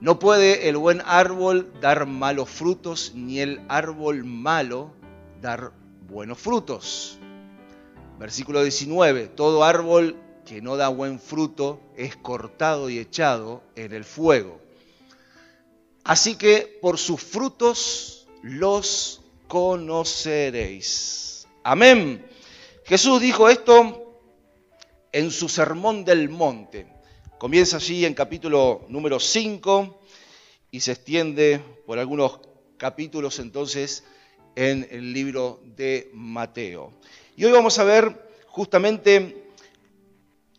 No 0.00 0.18
puede 0.18 0.68
el 0.68 0.76
buen 0.76 1.02
árbol 1.04 1.72
dar 1.80 2.06
malos 2.06 2.50
frutos, 2.50 3.12
ni 3.14 3.40
el 3.40 3.60
árbol 3.68 4.24
malo 4.24 4.92
dar 5.40 5.72
buenos 6.08 6.38
frutos. 6.38 7.18
Versículo 8.18 8.62
19, 8.62 9.28
todo 9.28 9.64
árbol 9.64 10.16
que 10.44 10.60
no 10.60 10.76
da 10.76 10.88
buen 10.88 11.18
fruto 11.18 11.80
es 11.96 12.16
cortado 12.16 12.90
y 12.90 12.98
echado 12.98 13.62
en 13.76 13.92
el 13.92 14.04
fuego. 14.04 14.60
Así 16.04 16.36
que 16.36 16.78
por 16.82 16.98
sus 16.98 17.22
frutos 17.22 18.26
los 18.42 19.22
conoceréis. 19.48 21.48
Amén. 21.62 22.26
Jesús 22.84 23.20
dijo 23.20 23.48
esto 23.48 24.20
en 25.12 25.30
su 25.30 25.48
sermón 25.48 26.04
del 26.04 26.28
monte. 26.28 26.93
Comienza 27.44 27.76
allí 27.76 28.06
en 28.06 28.14
capítulo 28.14 28.86
número 28.88 29.20
5 29.20 30.00
y 30.70 30.80
se 30.80 30.92
extiende 30.92 31.60
por 31.84 31.98
algunos 31.98 32.40
capítulos 32.78 33.38
entonces 33.38 34.02
en 34.56 34.88
el 34.90 35.12
libro 35.12 35.60
de 35.76 36.10
Mateo. 36.14 36.94
Y 37.36 37.44
hoy 37.44 37.52
vamos 37.52 37.78
a 37.78 37.84
ver 37.84 38.30
justamente 38.46 39.44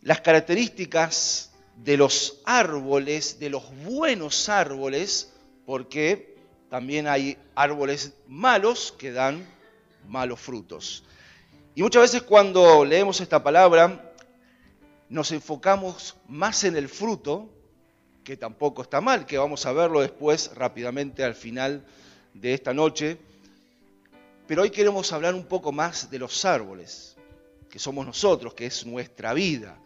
las 0.02 0.20
características 0.20 1.50
de 1.74 1.96
los 1.96 2.40
árboles, 2.44 3.40
de 3.40 3.50
los 3.50 3.64
buenos 3.84 4.48
árboles, 4.48 5.32
porque 5.66 6.36
también 6.70 7.08
hay 7.08 7.36
árboles 7.56 8.12
malos 8.28 8.94
que 8.96 9.10
dan 9.10 9.44
malos 10.06 10.38
frutos. 10.38 11.02
Y 11.74 11.82
muchas 11.82 12.02
veces 12.02 12.22
cuando 12.22 12.84
leemos 12.84 13.20
esta 13.20 13.42
palabra 13.42 14.05
nos 15.08 15.32
enfocamos 15.32 16.16
más 16.28 16.64
en 16.64 16.76
el 16.76 16.88
fruto, 16.88 17.48
que 18.24 18.36
tampoco 18.36 18.82
está 18.82 19.00
mal, 19.00 19.26
que 19.26 19.38
vamos 19.38 19.66
a 19.66 19.72
verlo 19.72 20.00
después 20.00 20.50
rápidamente 20.54 21.22
al 21.22 21.34
final 21.34 21.86
de 22.34 22.54
esta 22.54 22.74
noche, 22.74 23.18
pero 24.46 24.62
hoy 24.62 24.70
queremos 24.70 25.12
hablar 25.12 25.34
un 25.34 25.44
poco 25.44 25.72
más 25.72 26.10
de 26.10 26.18
los 26.18 26.44
árboles, 26.44 27.16
que 27.70 27.78
somos 27.78 28.06
nosotros, 28.06 28.54
que 28.54 28.66
es 28.66 28.84
nuestra 28.86 29.32
vida. 29.32 29.78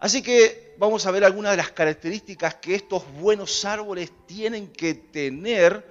Así 0.00 0.22
que 0.22 0.74
vamos 0.78 1.06
a 1.06 1.10
ver 1.10 1.24
algunas 1.24 1.52
de 1.52 1.56
las 1.56 1.70
características 1.70 2.56
que 2.56 2.74
estos 2.74 3.04
buenos 3.14 3.64
árboles 3.64 4.12
tienen 4.26 4.68
que 4.68 4.94
tener 4.94 5.84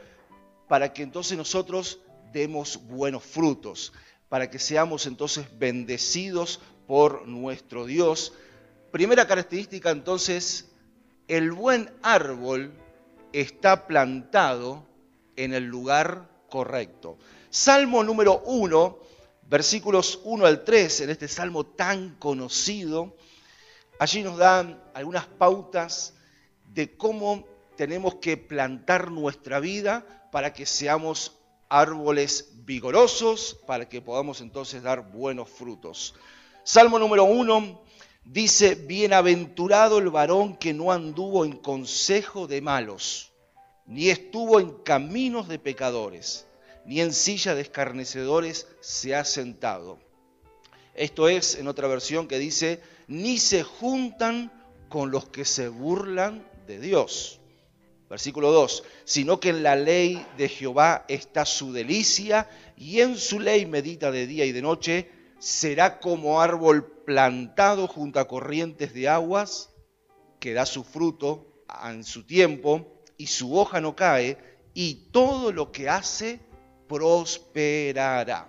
para 0.68 0.94
que 0.94 1.04
entonces 1.04 1.38
nosotros 1.38 2.00
demos 2.32 2.80
buenos 2.88 3.24
frutos, 3.24 3.94
para 4.30 4.50
que 4.50 4.60
seamos 4.60 5.08
entonces 5.08 5.46
bendecidos 5.58 6.60
por 6.88 7.28
nuestro 7.28 7.86
Dios. 7.86 8.34
Primera 8.92 9.28
característica 9.28 9.92
entonces, 9.92 10.70
el 11.28 11.52
buen 11.52 11.92
árbol 12.02 12.74
está 13.32 13.88
plantado 13.88 14.86
en 15.36 15.54
el 15.54 15.66
lugar 15.66 16.30
correcto. 16.50 17.18
Salmo 17.50 18.04
número 18.04 18.42
1, 18.46 19.00
versículos 19.50 20.20
1 20.24 20.46
al 20.46 20.64
3, 20.64 21.02
en 21.02 21.10
este 21.10 21.28
salmo 21.28 21.66
tan 21.66 22.16
conocido, 22.16 23.16
allí 24.00 24.24
nos 24.24 24.38
dan 24.38 24.82
algunas 24.94 25.26
pautas 25.26 26.14
de 26.74 26.96
cómo 26.96 27.48
tenemos 27.76 28.16
que 28.16 28.38
plantar 28.38 29.12
nuestra 29.12 29.60
vida 29.60 30.28
para 30.32 30.54
que 30.54 30.66
seamos 30.66 31.40
árboles 31.70 32.52
vigorosos, 32.66 33.60
para 33.66 33.90
que 33.90 34.02
podamos 34.02 34.42
entonces 34.42 34.84
dar 34.84 35.12
buenos 35.12 35.50
frutos. 35.50 36.16
Salmo 36.64 37.00
número 37.00 37.26
1 37.26 37.82
dice, 38.26 38.76
bienaventurado 38.76 39.98
el 40.00 40.10
varón 40.10 40.56
que 40.58 40.74
no 40.74 40.92
anduvo 40.92 41.46
en 41.46 41.54
consejo 41.54 42.48
de 42.48 42.62
malos, 42.62 43.32
ni 43.86 44.10
estuvo 44.10 44.60
en 44.60 44.72
caminos 44.84 45.48
de 45.48 45.60
pecadores 45.60 46.48
ni 46.86 47.02
en 47.02 47.14
silla 47.14 47.56
de 47.56 47.62
escarnecedores 47.62 48.68
se 48.82 49.16
ha 49.16 49.26
sentado. 49.26 50.00
Esto 50.96 51.28
es, 51.28 51.56
en 51.56 51.68
otra 51.68 51.88
versión 51.88 52.28
que 52.28 52.40
dice, 52.40 52.82
ni 53.08 53.40
se 53.40 53.64
juntan 53.64 54.52
con 54.90 55.12
los 55.12 55.28
que 55.30 55.46
se 55.46 55.68
burlan 55.68 56.48
de 56.68 56.80
Dios. 56.80 57.40
Versículo 58.10 58.52
2, 58.52 58.84
sino 59.06 59.40
que 59.40 59.50
en 59.50 59.64
la 59.64 59.76
ley 59.76 60.24
de 60.38 60.50
Jehová 60.50 61.06
está 61.08 61.46
su 61.46 61.74
delicia 61.74 62.48
y 62.78 63.02
en 63.02 63.18
su 63.18 63.40
ley 63.40 63.66
medita 63.66 64.12
de 64.12 64.28
día 64.28 64.46
y 64.46 64.52
de 64.52 64.62
noche, 64.62 65.10
será 65.44 66.00
como 66.00 66.40
árbol 66.40 66.86
plantado 67.06 67.86
junto 67.90 68.18
a 68.22 68.30
corrientes 68.30 68.94
de 68.94 69.10
aguas, 69.10 69.72
que 70.40 70.54
da 70.54 70.66
su 70.66 70.86
fruto 70.86 71.66
en 71.84 72.06
su 72.06 72.26
tiempo 72.26 73.04
y 73.18 73.28
su 73.28 73.58
hoja 73.58 73.82
no 73.82 73.94
cae, 73.94 74.38
y 74.74 75.10
todo 75.12 75.52
lo 75.52 75.74
que 75.74 75.90
hace 75.90 76.40
prosperará. 76.88 78.48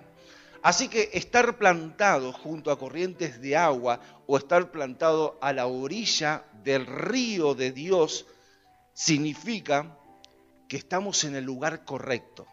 Así 0.62 0.86
que 0.86 1.10
estar 1.14 1.58
plantado 1.58 2.32
junto 2.32 2.70
a 2.70 2.78
corrientes 2.78 3.40
de 3.40 3.56
agua 3.56 3.98
o 4.28 4.38
estar 4.38 4.70
plantado 4.70 5.36
a 5.42 5.52
la 5.52 5.66
orilla 5.66 6.44
del 6.62 6.86
río 6.86 7.56
de 7.56 7.72
Dios 7.72 8.24
significa 8.92 9.98
que 10.68 10.76
estamos 10.76 11.24
en 11.24 11.34
el 11.34 11.44
lugar 11.44 11.84
correcto. 11.84 12.46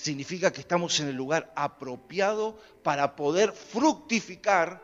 Significa 0.00 0.50
que 0.50 0.62
estamos 0.62 0.98
en 1.00 1.08
el 1.08 1.14
lugar 1.14 1.52
apropiado 1.54 2.58
para 2.82 3.16
poder 3.16 3.52
fructificar 3.52 4.82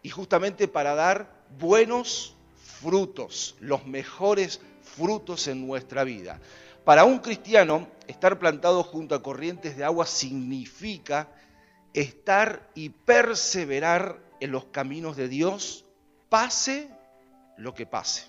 y 0.00 0.08
justamente 0.08 0.68
para 0.68 0.94
dar 0.94 1.44
buenos 1.58 2.34
frutos, 2.80 3.56
los 3.60 3.84
mejores 3.84 4.62
frutos 4.96 5.48
en 5.48 5.66
nuestra 5.66 6.02
vida. 6.04 6.40
Para 6.82 7.04
un 7.04 7.18
cristiano, 7.18 7.88
estar 8.06 8.38
plantado 8.38 8.82
junto 8.82 9.14
a 9.14 9.22
corrientes 9.22 9.76
de 9.76 9.84
agua 9.84 10.06
significa 10.06 11.28
estar 11.92 12.70
y 12.74 12.88
perseverar 12.88 14.18
en 14.40 14.50
los 14.50 14.64
caminos 14.64 15.14
de 15.14 15.28
Dios, 15.28 15.84
pase 16.30 16.88
lo 17.58 17.74
que 17.74 17.84
pase. 17.84 18.24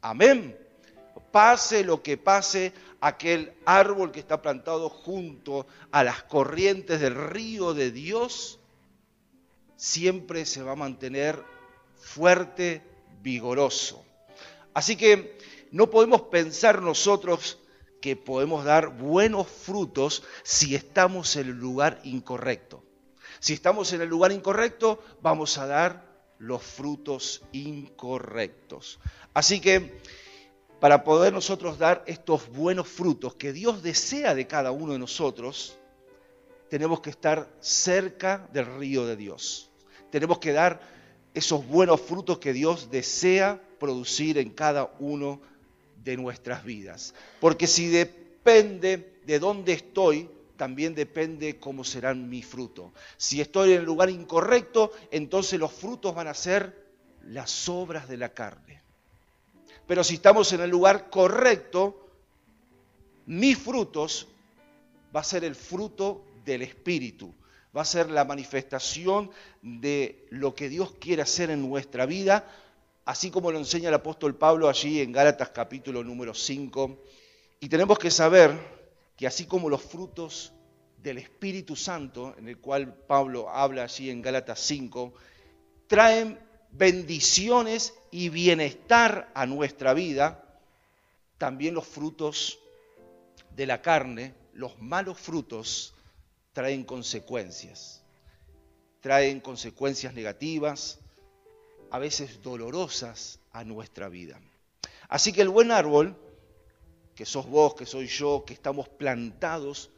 Amén. 0.00 0.56
Pase 1.32 1.82
lo 1.82 2.04
que 2.04 2.16
pase, 2.16 2.72
aquel 3.02 3.52
árbol 3.66 4.12
que 4.12 4.20
está 4.20 4.40
plantado 4.40 4.88
junto 4.88 5.66
a 5.90 6.04
las 6.04 6.22
corrientes 6.22 7.00
del 7.00 7.16
río 7.16 7.74
de 7.74 7.90
Dios, 7.90 8.60
siempre 9.76 10.46
se 10.46 10.62
va 10.62 10.72
a 10.72 10.76
mantener 10.76 11.42
fuerte, 11.98 12.80
vigoroso. 13.20 14.04
Así 14.72 14.94
que 14.94 15.36
no 15.72 15.90
podemos 15.90 16.22
pensar 16.22 16.80
nosotros 16.80 17.58
que 18.00 18.14
podemos 18.14 18.64
dar 18.64 18.96
buenos 18.96 19.48
frutos 19.48 20.22
si 20.44 20.76
estamos 20.76 21.34
en 21.34 21.48
el 21.48 21.58
lugar 21.58 22.00
incorrecto. 22.04 22.84
Si 23.40 23.52
estamos 23.52 23.92
en 23.92 24.02
el 24.02 24.08
lugar 24.08 24.30
incorrecto, 24.30 25.02
vamos 25.20 25.58
a 25.58 25.66
dar 25.66 26.06
los 26.38 26.62
frutos 26.62 27.42
incorrectos. 27.50 29.00
Así 29.34 29.60
que 29.60 30.00
para 30.82 31.04
poder 31.04 31.32
nosotros 31.32 31.78
dar 31.78 32.02
estos 32.08 32.48
buenos 32.48 32.88
frutos 32.88 33.36
que 33.36 33.52
Dios 33.52 33.84
desea 33.84 34.34
de 34.34 34.48
cada 34.48 34.72
uno 34.72 34.94
de 34.94 34.98
nosotros, 34.98 35.78
tenemos 36.68 37.00
que 37.00 37.10
estar 37.10 37.48
cerca 37.60 38.48
del 38.52 38.66
río 38.66 39.06
de 39.06 39.14
Dios. 39.14 39.70
Tenemos 40.10 40.40
que 40.40 40.50
dar 40.50 40.80
esos 41.34 41.64
buenos 41.68 42.00
frutos 42.00 42.38
que 42.38 42.52
Dios 42.52 42.90
desea 42.90 43.62
producir 43.78 44.38
en 44.38 44.50
cada 44.50 44.92
uno 44.98 45.40
de 46.02 46.16
nuestras 46.16 46.64
vidas. 46.64 47.14
Porque 47.38 47.68
si 47.68 47.86
depende 47.86 49.20
de 49.24 49.38
dónde 49.38 49.74
estoy, 49.74 50.28
también 50.56 50.96
depende 50.96 51.60
cómo 51.60 51.84
serán 51.84 52.28
mi 52.28 52.42
fruto. 52.42 52.92
Si 53.16 53.40
estoy 53.40 53.74
en 53.74 53.78
el 53.78 53.84
lugar 53.84 54.10
incorrecto, 54.10 54.90
entonces 55.12 55.60
los 55.60 55.70
frutos 55.70 56.12
van 56.12 56.26
a 56.26 56.34
ser 56.34 56.90
las 57.22 57.68
obras 57.68 58.08
de 58.08 58.16
la 58.16 58.30
carne. 58.30 58.82
Pero 59.92 60.04
si 60.04 60.14
estamos 60.14 60.50
en 60.54 60.62
el 60.62 60.70
lugar 60.70 61.10
correcto, 61.10 62.08
mis 63.26 63.58
frutos 63.58 64.26
va 65.14 65.20
a 65.20 65.22
ser 65.22 65.44
el 65.44 65.54
fruto 65.54 66.24
del 66.46 66.62
Espíritu, 66.62 67.34
va 67.76 67.82
a 67.82 67.84
ser 67.84 68.10
la 68.10 68.24
manifestación 68.24 69.30
de 69.60 70.24
lo 70.30 70.54
que 70.54 70.70
Dios 70.70 70.94
quiere 70.98 71.20
hacer 71.20 71.50
en 71.50 71.68
nuestra 71.68 72.06
vida 72.06 72.48
así 73.04 73.30
como 73.30 73.52
lo 73.52 73.58
enseña 73.58 73.90
el 73.90 73.94
apóstol 73.94 74.34
Pablo 74.34 74.70
allí 74.70 74.98
en 75.02 75.12
Gálatas 75.12 75.50
capítulo 75.50 76.02
número 76.02 76.32
5. 76.32 76.98
Y 77.60 77.68
tenemos 77.68 77.98
que 77.98 78.10
saber 78.10 78.58
que 79.14 79.26
así 79.26 79.44
como 79.44 79.68
los 79.68 79.82
frutos 79.82 80.54
del 81.02 81.18
Espíritu 81.18 81.76
Santo, 81.76 82.34
en 82.38 82.48
el 82.48 82.56
cual 82.56 82.94
Pablo 82.94 83.50
habla 83.50 83.82
allí 83.82 84.08
en 84.08 84.22
Gálatas 84.22 84.58
5, 84.58 85.12
traen 85.86 86.38
bendiciones 86.72 87.94
y 88.10 88.28
bienestar 88.30 89.30
a 89.34 89.46
nuestra 89.46 89.94
vida, 89.94 90.42
también 91.38 91.74
los 91.74 91.86
frutos 91.86 92.58
de 93.54 93.66
la 93.66 93.82
carne, 93.82 94.34
los 94.54 94.80
malos 94.80 95.18
frutos, 95.18 95.94
traen 96.52 96.84
consecuencias. 96.84 98.02
Traen 99.00 99.40
consecuencias 99.40 100.14
negativas, 100.14 100.98
a 101.90 101.98
veces 101.98 102.42
dolorosas 102.42 103.38
a 103.52 103.64
nuestra 103.64 104.08
vida. 104.08 104.40
Así 105.08 105.32
que 105.32 105.42
el 105.42 105.50
buen 105.50 105.70
árbol, 105.70 106.16
que 107.14 107.26
sos 107.26 107.46
vos, 107.46 107.74
que 107.74 107.84
soy 107.84 108.06
yo, 108.06 108.44
que 108.46 108.54
estamos 108.54 108.88
plantados 108.88 109.90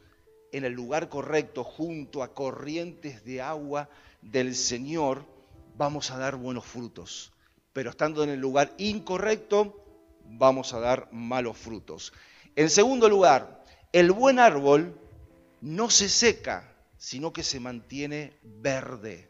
en 0.51 0.65
el 0.65 0.73
lugar 0.73 1.07
correcto 1.07 1.63
junto 1.63 2.23
a 2.23 2.33
corrientes 2.33 3.23
de 3.23 3.41
agua 3.41 3.89
del 4.21 4.55
Señor, 4.55 5.25
vamos 5.77 6.11
a 6.11 6.17
dar 6.17 6.35
buenos 6.35 6.65
frutos. 6.65 7.31
Pero 7.73 7.89
estando 7.89 8.23
en 8.23 8.29
el 8.29 8.39
lugar 8.39 8.73
incorrecto, 8.77 9.83
vamos 10.25 10.73
a 10.73 10.79
dar 10.79 11.09
malos 11.11 11.57
frutos. 11.57 12.13
En 12.55 12.69
segundo 12.69 13.09
lugar, 13.09 13.63
el 13.91 14.11
buen 14.11 14.39
árbol 14.39 14.97
no 15.61 15.89
se 15.89 16.09
seca, 16.09 16.73
sino 16.97 17.33
que 17.33 17.43
se 17.43 17.59
mantiene 17.59 18.33
verde. 18.43 19.29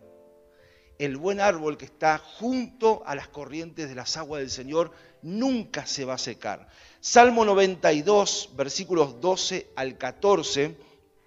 El 0.97 1.17
buen 1.17 1.41
árbol 1.41 1.77
que 1.77 1.85
está 1.85 2.17
junto 2.17 3.03
a 3.05 3.15
las 3.15 3.27
corrientes 3.27 3.89
de 3.89 3.95
las 3.95 4.15
aguas 4.15 4.39
del 4.39 4.49
Señor 4.49 4.91
nunca 5.21 5.85
se 5.85 6.05
va 6.05 6.13
a 6.13 6.19
secar. 6.19 6.67
Salmo 7.01 7.43
92, 7.45 8.51
versículos 8.55 9.19
12 9.19 9.71
al 9.75 9.97
14, 9.97 10.77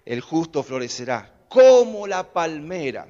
el 0.05 0.21
justo 0.21 0.63
florecerá 0.63 1.35
como 1.49 2.07
la 2.07 2.31
palmera, 2.31 3.07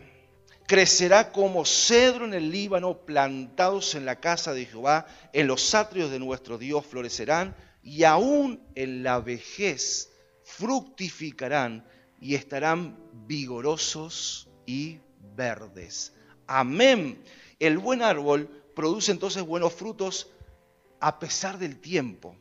crecerá 0.70 1.32
como 1.32 1.66
cedro 1.66 2.26
en 2.26 2.36
el 2.36 2.52
Líbano, 2.52 3.00
plantados 3.00 3.96
en 3.96 4.06
la 4.06 4.20
casa 4.20 4.54
de 4.54 4.68
Jehová, 4.68 5.08
en 5.34 5.48
los 5.48 5.74
atrios 5.74 6.12
de 6.12 6.20
nuestro 6.20 6.60
Dios 6.60 6.86
florecerán, 6.86 7.56
y 7.82 8.04
aún 8.04 8.62
en 8.76 9.02
la 9.02 9.20
vejez 9.20 10.12
fructificarán 10.44 11.84
y 12.22 12.36
estarán 12.36 13.00
vigorosos 13.26 14.48
y 14.68 15.00
verdes. 15.36 16.14
Amén. 16.46 17.20
El 17.58 17.80
buen 17.80 18.04
árbol 18.04 18.48
produce 18.76 19.12
entonces 19.12 19.42
buenos 19.42 19.74
frutos 19.74 20.30
a 21.00 21.18
pesar 21.18 21.58
del 21.58 21.80
tiempo, 21.80 22.36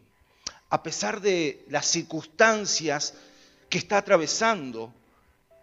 a 0.68 0.82
pesar 0.82 1.22
de 1.22 1.64
las 1.70 1.86
circunstancias 1.86 3.14
que 3.70 3.78
está 3.78 3.96
atravesando. 3.96 4.92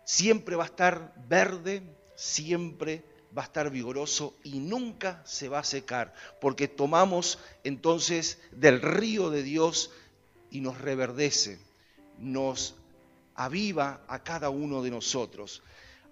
Siempre 0.04 0.56
va 0.56 0.64
a 0.64 0.68
estar 0.68 1.14
verde, 1.28 1.84
siempre 2.16 3.04
va 3.38 3.44
a 3.44 3.46
estar 3.46 3.70
vigoroso 3.70 4.36
y 4.44 4.60
nunca 4.60 5.22
se 5.26 5.50
va 5.50 5.60
a 5.60 5.64
secar, 5.64 6.14
porque 6.40 6.68
tomamos 6.68 7.40
entonces 7.64 8.40
del 8.52 8.82
río 8.82 9.30
de 9.30 9.44
Dios 9.44 9.92
y 10.52 10.62
nos 10.62 10.80
reverdece, 10.80 11.60
nos 12.18 12.76
aviva 13.36 14.02
a 14.08 14.24
cada 14.24 14.50
uno 14.50 14.82
de 14.82 14.92
nosotros. 14.92 15.62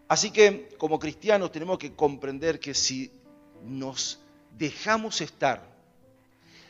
Así 0.07 0.31
que 0.31 0.69
como 0.77 0.99
cristianos 0.99 1.51
tenemos 1.51 1.77
que 1.77 1.95
comprender 1.95 2.59
que 2.59 2.73
si 2.73 3.11
nos 3.63 4.19
dejamos 4.57 5.21
estar, 5.21 5.71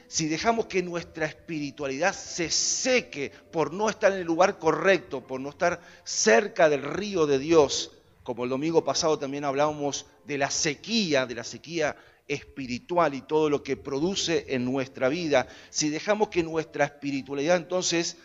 si 0.07 0.27
dejamos 0.27 0.67
que 0.67 0.83
nuestra 0.83 1.25
espiritualidad 1.25 2.13
se 2.13 2.51
seque 2.51 3.31
por 3.51 3.73
no 3.73 3.89
estar 3.89 4.11
en 4.11 4.19
el 4.19 4.27
lugar 4.27 4.59
correcto, 4.59 5.25
por 5.25 5.39
no 5.39 5.49
estar 5.49 5.81
cerca 6.03 6.69
del 6.69 6.83
río 6.83 7.25
de 7.25 7.39
Dios, 7.39 7.91
como 8.23 8.43
el 8.43 8.49
domingo 8.49 8.83
pasado 8.83 9.19
también 9.19 9.43
hablábamos 9.43 10.05
de 10.25 10.37
la 10.37 10.49
sequía, 10.49 11.25
de 11.25 11.35
la 11.35 11.43
sequía 11.43 11.95
espiritual 12.27 13.13
y 13.13 13.21
todo 13.21 13.49
lo 13.49 13.63
que 13.63 13.75
produce 13.75 14.45
en 14.49 14.65
nuestra 14.65 15.09
vida, 15.09 15.47
si 15.69 15.89
dejamos 15.89 16.29
que 16.29 16.43
nuestra 16.43 16.85
espiritualidad 16.85 17.57
entonces 17.57 18.17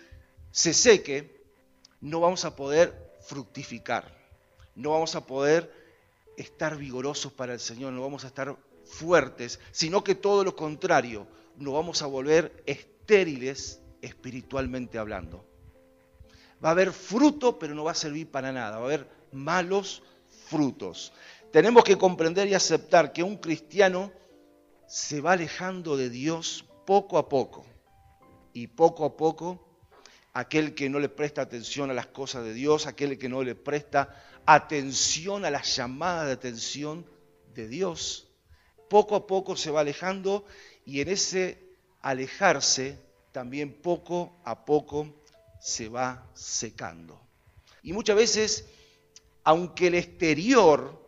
se 0.53 0.73
seque, 0.73 1.37
no 2.01 2.21
vamos 2.21 2.45
a 2.45 2.55
poder 2.55 3.17
fructificar, 3.27 4.17
no 4.77 4.91
vamos 4.91 5.17
a 5.17 5.27
poder 5.27 5.73
estar 6.37 6.77
vigorosos 6.77 7.33
para 7.33 7.53
el 7.53 7.61
Señor, 7.61 7.93
no 7.93 8.03
vamos 8.03 8.25
a 8.25 8.29
estar 8.29 8.57
fuertes, 8.85 9.59
sino 9.73 10.05
que 10.05 10.15
todo 10.15 10.45
lo 10.45 10.55
contrario, 10.55 11.27
nos 11.57 11.75
vamos 11.75 12.03
a 12.03 12.07
volver 12.07 12.63
estériles 12.67 13.81
espiritualmente 14.01 14.99
hablando. 14.99 15.45
Va 16.65 16.69
a 16.69 16.73
haber 16.73 16.93
fruto, 16.93 17.59
pero 17.59 17.75
no 17.75 17.85
va 17.85 17.93
a 17.93 17.97
servir 17.97 18.31
para 18.31 18.53
nada, 18.53 18.79
va 18.79 18.83
a 18.83 18.87
haber 18.87 19.18
malos 19.33 20.03
frutos. 20.47 21.13
Tenemos 21.53 21.85
que 21.85 21.97
comprender 21.97 22.49
y 22.49 22.55
aceptar 22.55 23.13
que 23.13 23.23
un 23.23 23.37
cristiano 23.37 24.13
se 24.87 25.21
va 25.21 25.33
alejando 25.33 25.97
de 25.97 26.11
Dios 26.11 26.65
poco 26.87 27.19
a 27.19 27.29
poco. 27.29 27.67
Y 28.53 28.69
poco 28.69 29.05
a 29.05 29.17
poco, 29.17 29.69
aquel 30.33 30.75
que 30.75 30.89
no 30.89 30.99
le 30.99 31.09
presta 31.09 31.43
atención 31.43 31.91
a 31.91 31.95
las 31.95 32.07
cosas 32.07 32.45
de 32.45 32.55
Dios, 32.55 32.87
aquel 32.87 33.19
que 33.19 33.29
no 33.29 33.43
le 33.43 33.55
presta 33.55 34.15
atención 34.47 35.45
a 35.45 35.51
las 35.51 35.77
llamadas 35.77 36.27
de 36.27 36.33
atención 36.33 37.07
de 37.55 37.69
Dios, 37.69 38.29
poco 38.89 39.17
a 39.17 39.27
poco 39.27 39.57
se 39.57 39.71
va 39.71 39.81
alejando 39.81 40.45
y 40.85 41.01
en 41.01 41.09
ese 41.09 41.69
alejarse 42.01 42.99
también 43.33 43.73
poco 43.83 44.41
a 44.45 44.65
poco 44.65 45.15
se 45.61 45.89
va 45.89 46.27
secando. 46.35 47.21
Y 47.83 47.93
muchas 47.93 48.17
veces, 48.17 48.65
aunque 49.49 49.87
el 49.87 49.95
exterior 49.95 51.03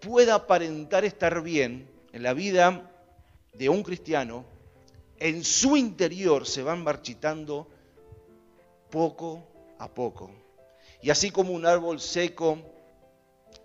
pueda 0.00 0.36
aparentar 0.36 1.04
estar 1.04 1.42
bien 1.42 1.86
en 2.14 2.22
la 2.22 2.32
vida 2.32 2.90
de 3.52 3.68
un 3.68 3.82
cristiano, 3.82 4.46
en 5.18 5.44
su 5.44 5.76
interior 5.76 6.46
se 6.46 6.62
van 6.62 6.82
marchitando 6.82 7.68
poco 8.88 9.46
a 9.78 9.92
poco. 9.92 10.30
Y 11.02 11.10
así 11.10 11.30
como 11.30 11.52
un 11.52 11.66
árbol 11.66 12.00
seco 12.00 12.58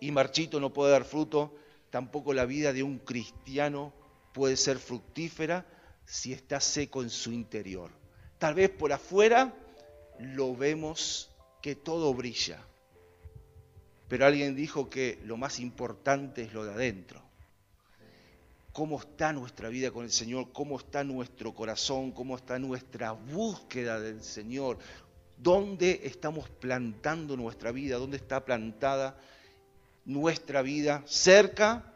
y 0.02 0.12
marchito 0.12 0.60
no 0.60 0.74
puede 0.74 0.91
dar 0.91 1.06
fruto, 1.06 1.56
tampoco 1.91 2.34
la 2.34 2.44
vida 2.44 2.74
de 2.74 2.84
un 2.84 3.00
cristiano 3.00 3.94
puede 4.34 4.58
ser 4.58 4.80
fructífera 4.80 5.65
si 6.06 6.34
está 6.34 6.60
seco 6.60 7.04
en 7.04 7.10
su 7.10 7.32
interior. 7.32 7.89
Tal 8.38 8.54
vez 8.54 8.70
por 8.70 8.91
afuera 8.91 9.54
lo 10.20 10.58
vemos 10.58 11.30
que 11.62 11.76
todo 11.76 12.13
brilla, 12.13 12.60
pero 14.08 14.26
alguien 14.26 14.56
dijo 14.56 14.89
que 14.89 15.20
lo 15.24 15.38
más 15.38 15.60
importante 15.60 16.44
es 16.44 16.54
lo 16.54 16.65
de 16.65 16.74
adentro. 16.74 17.22
¿Cómo 18.72 19.00
está 19.00 19.32
nuestra 19.32 19.70
vida 19.70 19.91
con 19.91 20.04
el 20.04 20.12
Señor? 20.12 20.52
¿Cómo 20.52 20.78
está 20.78 21.04
nuestro 21.04 21.54
corazón? 21.54 22.12
¿Cómo 22.12 22.36
está 22.36 22.60
nuestra 22.60 23.13
búsqueda 23.13 24.00
del 24.00 24.22
Señor? 24.22 24.78
¿Dónde 25.38 26.02
estamos 26.04 26.50
plantando 26.50 27.38
nuestra 27.38 27.72
vida? 27.72 27.98
¿Dónde 27.98 28.18
está 28.18 28.44
plantada 28.44 29.18
nuestra 30.06 30.62
vida? 30.62 31.04
¿Cerca 31.06 31.96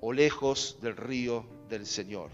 o 0.00 0.12
lejos 0.12 0.78
del 0.82 0.96
río 0.96 1.46
del 1.68 1.86
Señor. 1.86 2.30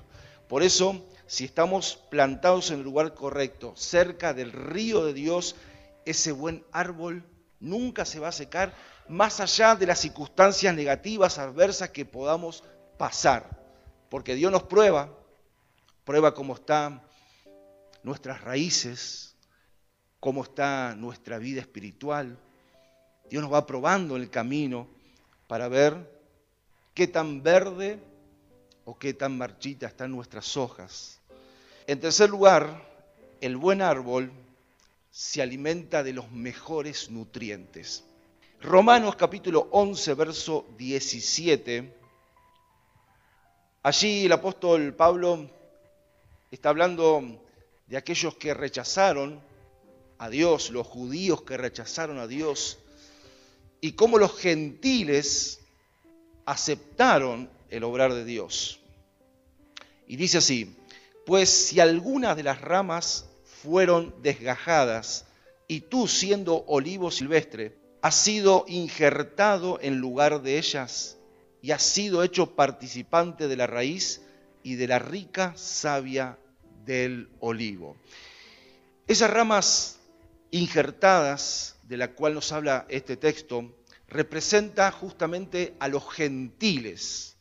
Por 0.49 0.63
eso, 0.63 1.05
si 1.27 1.45
estamos 1.45 1.97
plantados 2.11 2.71
en 2.71 2.79
el 2.79 2.85
lugar 2.85 3.15
correcto, 3.15 3.73
cerca 3.77 4.35
del 4.35 4.53
río 4.53 5.05
de 5.05 5.15
Dios, 5.15 5.57
ese 6.05 6.33
buen 6.33 6.65
árbol 6.73 7.25
nunca 7.61 8.05
se 8.05 8.21
va 8.21 8.29
a 8.29 8.33
secar, 8.33 8.75
más 9.09 9.41
allá 9.41 9.75
de 9.75 9.87
las 9.87 10.01
circunstancias 10.01 10.75
negativas, 10.75 11.39
adversas 11.39 11.91
que 11.91 12.05
podamos 12.05 12.63
pasar. 12.99 13.49
Porque 14.09 14.35
Dios 14.35 14.53
nos 14.53 14.65
prueba, 14.65 15.09
prueba 16.05 16.35
cómo 16.35 16.55
están 16.55 17.03
nuestras 18.03 18.41
raíces, 18.41 19.35
cómo 20.21 20.43
está 20.43 20.95
nuestra 20.97 21.39
vida 21.39 21.61
espiritual. 21.61 22.39
Dios 23.31 23.43
nos 23.43 23.53
va 23.53 23.67
probando 23.67 24.17
el 24.17 24.31
camino 24.31 24.87
para 25.47 25.69
ver 25.69 26.11
qué 26.95 27.07
tan 27.07 27.43
verde 27.43 27.99
o 28.85 28.99
qué 28.99 29.15
tan 29.15 29.37
marchita 29.37 29.87
están 29.87 30.11
nuestras 30.13 30.57
hojas. 30.57 31.21
En 31.87 32.01
tercer 32.01 32.31
lugar, 32.31 32.87
el 33.41 33.57
buen 33.57 33.83
árbol 33.83 34.31
se 35.11 35.43
alimenta 35.43 36.03
de 36.03 36.13
los 36.13 36.31
mejores 36.31 37.11
nutrientes. 37.11 38.05
Romanos 38.63 39.17
capítulo 39.17 39.67
11, 39.73 40.15
verso 40.15 40.67
17. 40.79 41.93
Allí 43.83 44.27
el 44.27 44.31
apóstol 44.31 44.95
Pablo 44.95 45.51
está 46.49 46.69
hablando 46.69 47.43
de 47.89 47.97
aquellos 47.97 48.37
que 48.37 48.55
rechazaron 48.55 49.41
a 50.19 50.29
Dios, 50.29 50.71
los 50.71 50.87
judíos 50.87 51.43
que 51.43 51.57
rechazaron 51.57 52.21
a 52.21 52.29
Dios, 52.29 52.79
y 53.81 53.93
cómo 53.95 54.17
los 54.17 54.39
gentiles 54.39 55.59
aceptaron 56.47 57.51
el 57.69 57.83
obrar 57.83 58.15
de 58.15 58.25
Dios. 58.25 58.79
Y 60.07 60.15
dice 60.15 60.39
así, 60.39 60.77
pues 61.27 61.49
si 61.51 61.81
algunas 61.81 62.37
de 62.37 62.45
las 62.45 62.61
ramas 62.61 63.27
fueron 63.45 64.15
desgajadas 64.23 65.25
y 65.67 65.81
tú 65.81 66.07
siendo 66.07 66.65
olivo 66.69 67.11
silvestre, 67.11 67.82
has 68.03 68.17
sido 68.17 68.65
injertado 68.67 69.79
en 69.81 69.99
lugar 69.99 70.43
de 70.43 70.59
ellas 70.59 71.17
y 71.63 71.71
has 71.71 71.83
sido 71.83 72.25
hecho 72.25 72.57
participante 72.57 73.47
de 73.47 73.57
la 73.57 73.69
raíz 73.69 74.23
y 74.65 74.75
de 74.75 74.89
la 74.89 74.99
rica 74.99 75.55
savia 75.57 76.37
del 76.85 77.31
olivo. 77.39 77.97
Esas 79.07 79.31
ramas 79.31 80.01
injertadas 80.51 81.77
de 81.85 81.97
la 81.97 82.13
cual 82.13 82.35
nos 82.35 82.51
habla 82.51 82.87
este 82.89 83.17
texto 83.17 83.73
representa 84.09 84.91
justamente 84.91 85.75
a 85.79 85.87
los 85.87 86.13
gentiles 86.13 87.37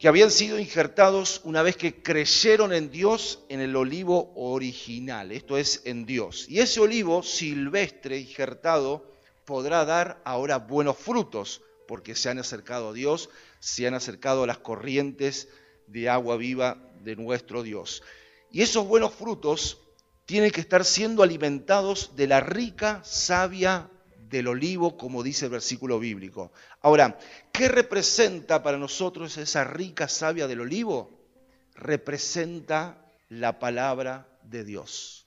que 0.00 0.08
habían 0.08 0.30
sido 0.30 0.58
injertados 0.58 1.40
una 1.44 1.62
vez 1.62 1.76
que 1.76 2.02
creyeron 2.02 2.72
en 2.72 2.90
Dios 2.90 3.44
en 3.48 3.60
el 3.60 3.76
olivo 3.76 4.32
original, 4.34 5.30
esto 5.30 5.58
es 5.58 5.82
en 5.84 6.06
Dios. 6.06 6.46
Y 6.48 6.60
ese 6.60 6.80
olivo 6.80 7.22
silvestre 7.22 8.18
injertado 8.18 9.10
podrá 9.50 9.84
dar 9.84 10.22
ahora 10.24 10.58
buenos 10.58 10.96
frutos, 10.96 11.60
porque 11.88 12.14
se 12.14 12.30
han 12.30 12.38
acercado 12.38 12.90
a 12.90 12.92
Dios, 12.92 13.30
se 13.58 13.84
han 13.84 13.94
acercado 13.94 14.44
a 14.44 14.46
las 14.46 14.58
corrientes 14.58 15.48
de 15.88 16.08
agua 16.08 16.36
viva 16.36 16.78
de 17.00 17.16
nuestro 17.16 17.64
Dios. 17.64 18.04
Y 18.52 18.62
esos 18.62 18.86
buenos 18.86 19.12
frutos 19.12 19.80
tienen 20.24 20.52
que 20.52 20.60
estar 20.60 20.84
siendo 20.84 21.24
alimentados 21.24 22.14
de 22.14 22.28
la 22.28 22.38
rica 22.38 23.02
savia 23.02 23.90
del 24.28 24.46
olivo, 24.46 24.96
como 24.96 25.24
dice 25.24 25.46
el 25.46 25.50
versículo 25.50 25.98
bíblico. 25.98 26.52
Ahora, 26.80 27.18
¿qué 27.50 27.66
representa 27.66 28.62
para 28.62 28.78
nosotros 28.78 29.36
esa 29.36 29.64
rica 29.64 30.06
savia 30.06 30.46
del 30.46 30.60
olivo? 30.60 31.26
Representa 31.74 33.04
la 33.28 33.58
palabra 33.58 34.28
de 34.44 34.62
Dios. 34.62 35.26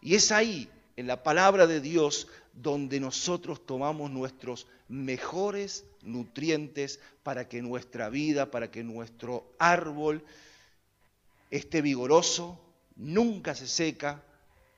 Y 0.00 0.16
es 0.16 0.32
ahí, 0.32 0.68
en 0.96 1.06
la 1.06 1.22
palabra 1.22 1.68
de 1.68 1.80
Dios, 1.80 2.26
donde 2.62 2.98
nosotros 2.98 3.64
tomamos 3.64 4.10
nuestros 4.10 4.66
mejores 4.88 5.84
nutrientes 6.02 7.00
para 7.22 7.48
que 7.48 7.62
nuestra 7.62 8.08
vida, 8.08 8.50
para 8.50 8.70
que 8.70 8.82
nuestro 8.82 9.52
árbol 9.58 10.24
esté 11.50 11.82
vigoroso, 11.82 12.60
nunca 12.96 13.54
se 13.54 13.68
seca 13.68 14.22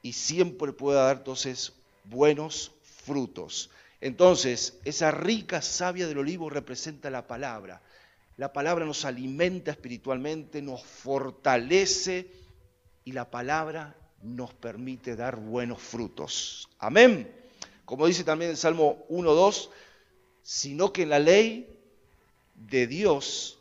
y 0.02 0.12
siempre 0.12 0.72
pueda 0.72 1.04
dar 1.04 1.18
entonces 1.18 1.72
buenos 2.04 2.72
frutos. 2.82 3.70
Entonces, 4.00 4.78
esa 4.84 5.10
rica 5.10 5.62
savia 5.62 6.06
del 6.06 6.18
olivo 6.18 6.50
representa 6.50 7.10
la 7.10 7.26
palabra. 7.26 7.82
La 8.36 8.52
palabra 8.52 8.84
nos 8.84 9.04
alimenta 9.04 9.70
espiritualmente, 9.70 10.62
nos 10.62 10.82
fortalece 10.82 12.30
y 13.04 13.12
la 13.12 13.30
palabra 13.30 13.94
nos 14.22 14.52
permite 14.54 15.16
dar 15.16 15.36
buenos 15.36 15.80
frutos. 15.80 16.68
Amén. 16.78 17.39
Como 17.90 18.06
dice 18.06 18.22
también 18.22 18.52
el 18.52 18.56
Salmo 18.56 19.04
1.2, 19.08 19.68
sino 20.44 20.92
que 20.92 21.02
en 21.02 21.08
la 21.08 21.18
ley 21.18 21.76
de 22.54 22.86
Dios 22.86 23.58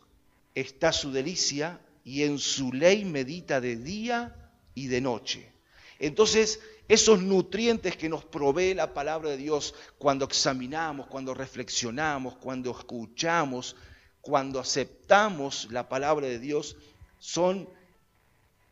está 0.53 0.93
su 0.93 1.11
delicia 1.11 1.81
y 2.03 2.21
en 2.21 2.37
su 2.37 2.71
ley 2.71 3.05
medita 3.05 3.59
de 3.59 3.75
día 3.75 4.51
y 4.75 4.85
de 4.85 5.01
noche. 5.01 5.51
Entonces, 5.97 6.59
esos 6.87 7.23
nutrientes 7.23 7.97
que 7.97 8.07
nos 8.07 8.23
provee 8.23 8.75
la 8.75 8.93
palabra 8.93 9.31
de 9.31 9.37
Dios 9.37 9.73
cuando 9.97 10.25
examinamos, 10.25 11.07
cuando 11.07 11.33
reflexionamos, 11.33 12.35
cuando 12.35 12.69
escuchamos, 12.69 13.75
cuando 14.21 14.59
aceptamos 14.59 15.69
la 15.71 15.89
palabra 15.89 16.27
de 16.27 16.37
Dios, 16.37 16.77
son 17.17 17.67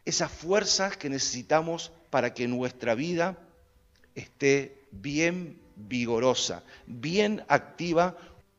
esas 0.05 0.31
fuerzas 0.31 0.97
que 0.97 1.09
necesitamos 1.09 1.91
para 2.11 2.35
que 2.35 2.47
nuestra 2.47 2.93
vida 2.93 3.39
esté 4.13 4.76
bien 4.91 5.59
vigorosa, 5.75 6.63
bien 6.85 7.43
activa, 7.47 8.17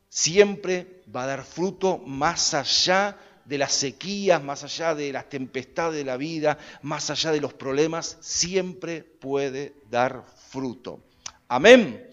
siempre 0.09 1.01
va 1.13 1.23
a 1.23 1.27
dar 1.27 1.43
fruto 1.43 1.97
más 1.97 2.53
allá 2.53 3.17
de 3.45 3.57
las 3.57 3.73
sequías, 3.73 4.43
más 4.43 4.63
allá 4.63 4.93
de 4.93 5.11
las 5.11 5.27
tempestades 5.27 5.97
de 5.97 6.05
la 6.05 6.17
vida, 6.17 6.57
más 6.83 7.09
allá 7.09 7.31
de 7.31 7.41
los 7.41 7.53
problemas, 7.53 8.17
siempre 8.21 9.01
puede 9.01 9.73
dar 9.89 10.23
fruto. 10.49 10.99
Amén. 11.47 12.07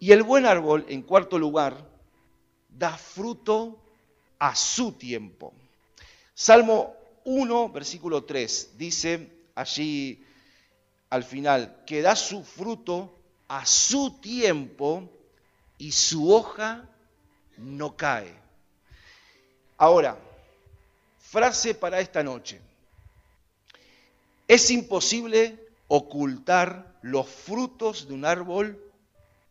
Y 0.00 0.12
el 0.12 0.22
buen 0.22 0.44
árbol, 0.44 0.84
en 0.88 1.02
cuarto 1.02 1.38
lugar, 1.38 1.88
da 2.68 2.96
fruto 2.98 3.78
a 4.38 4.54
su 4.54 4.92
tiempo. 4.92 5.54
Salmo 6.34 6.94
1, 7.24 7.70
versículo 7.70 8.24
3, 8.24 8.72
dice 8.76 9.30
allí 9.54 10.22
al 11.10 11.24
final, 11.24 11.82
que 11.86 12.02
da 12.02 12.16
su 12.16 12.42
fruto 12.42 13.16
a 13.48 13.64
su 13.66 14.18
tiempo 14.20 15.08
y 15.78 15.92
su 15.92 16.32
hoja 16.32 16.88
no 17.56 17.96
cae. 17.96 18.34
Ahora, 19.78 20.18
Frase 21.26 21.74
para 21.74 21.98
esta 21.98 22.22
noche. 22.22 22.60
Es 24.46 24.70
imposible 24.70 25.58
ocultar 25.88 26.96
los 27.02 27.28
frutos 27.28 28.06
de 28.06 28.14
un 28.14 28.24
árbol 28.24 28.80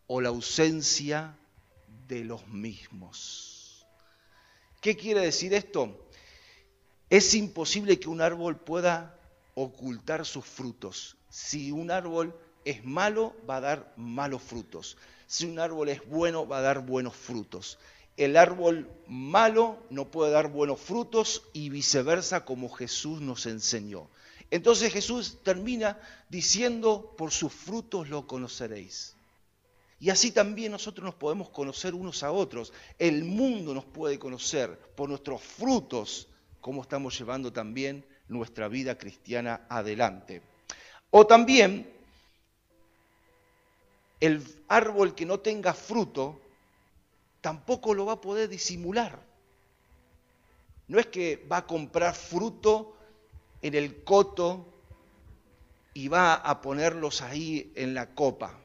o 0.07 0.21
la 0.21 0.29
ausencia 0.29 1.37
de 2.07 2.23
los 2.23 2.47
mismos. 2.47 3.85
¿Qué 4.79 4.95
quiere 4.95 5.19
decir 5.19 5.53
esto? 5.53 6.07
Es 7.09 7.33
imposible 7.33 7.99
que 7.99 8.07
un 8.07 8.21
árbol 8.21 8.57
pueda 8.57 9.19
ocultar 9.53 10.25
sus 10.25 10.45
frutos. 10.45 11.17
Si 11.29 11.73
un 11.73 11.91
árbol 11.91 12.39
es 12.65 12.83
malo, 12.83 13.33
va 13.49 13.57
a 13.57 13.61
dar 13.61 13.93
malos 13.95 14.41
frutos. 14.41 14.97
Si 15.27 15.45
un 15.45 15.59
árbol 15.59 15.89
es 15.89 16.05
bueno, 16.07 16.47
va 16.47 16.57
a 16.57 16.61
dar 16.61 16.85
buenos 16.85 17.15
frutos 17.15 17.77
el 18.17 18.37
árbol 18.37 18.89
malo 19.07 19.77
no 19.89 20.09
puede 20.09 20.31
dar 20.31 20.49
buenos 20.49 20.79
frutos 20.79 21.43
y 21.53 21.69
viceversa 21.69 22.45
como 22.45 22.69
Jesús 22.69 23.21
nos 23.21 23.45
enseñó. 23.45 24.07
Entonces 24.51 24.93
Jesús 24.93 25.39
termina 25.43 25.99
diciendo, 26.29 27.13
por 27.17 27.31
sus 27.31 27.51
frutos 27.51 28.09
lo 28.09 28.25
conoceréis. 28.25 29.15
Y 29.99 30.09
así 30.11 30.31
también 30.31 30.71
nosotros 30.71 31.03
nos 31.03 31.15
podemos 31.15 31.49
conocer 31.49 31.93
unos 31.93 32.23
a 32.23 32.31
otros. 32.31 32.71
El 32.99 33.23
mundo 33.23 33.73
nos 33.73 33.85
puede 33.85 34.19
conocer 34.19 34.77
por 34.95 35.09
nuestros 35.09 35.41
frutos, 35.41 36.27
cómo 36.61 36.81
estamos 36.83 37.17
llevando 37.17 37.51
también 37.51 38.05
nuestra 38.27 38.67
vida 38.67 38.97
cristiana 38.97 39.65
adelante. 39.67 40.41
O 41.09 41.25
también 41.25 41.94
el 44.19 44.43
árbol 44.67 45.15
que 45.15 45.25
no 45.25 45.39
tenga 45.39 45.73
fruto 45.73 46.39
tampoco 47.41 47.93
lo 47.93 48.05
va 48.05 48.13
a 48.13 48.21
poder 48.21 48.49
disimular. 48.49 49.19
No 50.87 50.99
es 50.99 51.07
que 51.07 51.45
va 51.51 51.57
a 51.57 51.67
comprar 51.67 52.15
fruto 52.15 52.95
en 53.61 53.75
el 53.75 54.03
coto 54.03 54.65
y 55.93 56.07
va 56.07 56.35
a 56.35 56.61
ponerlos 56.61 57.21
ahí 57.21 57.71
en 57.75 57.93
la 57.93 58.13
copa, 58.13 58.59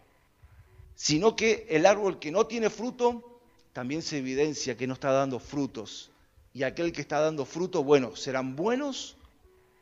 sino 0.94 1.36
que 1.36 1.66
el 1.70 1.86
árbol 1.86 2.18
que 2.18 2.30
no 2.30 2.46
tiene 2.46 2.70
fruto 2.70 3.40
también 3.72 4.02
se 4.02 4.18
evidencia 4.18 4.76
que 4.76 4.86
no 4.86 4.94
está 4.94 5.12
dando 5.12 5.38
frutos. 5.38 6.10
Y 6.52 6.64
aquel 6.64 6.92
que 6.92 7.00
está 7.00 7.20
dando 7.20 7.44
fruto, 7.44 7.84
bueno, 7.84 8.16
serán 8.16 8.56
buenos 8.56 9.16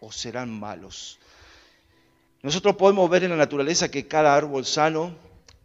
o 0.01 0.12
serán 0.12 0.51
malos. 0.51 1.19
Nosotros 2.43 2.77
podemos 2.77 3.09
ver 3.09 3.25
en 3.25 3.31
la 3.31 3.37
naturaleza 3.37 3.91
que 3.91 4.07
cada 4.07 4.37
árbol 4.37 4.64
sano 4.64 5.16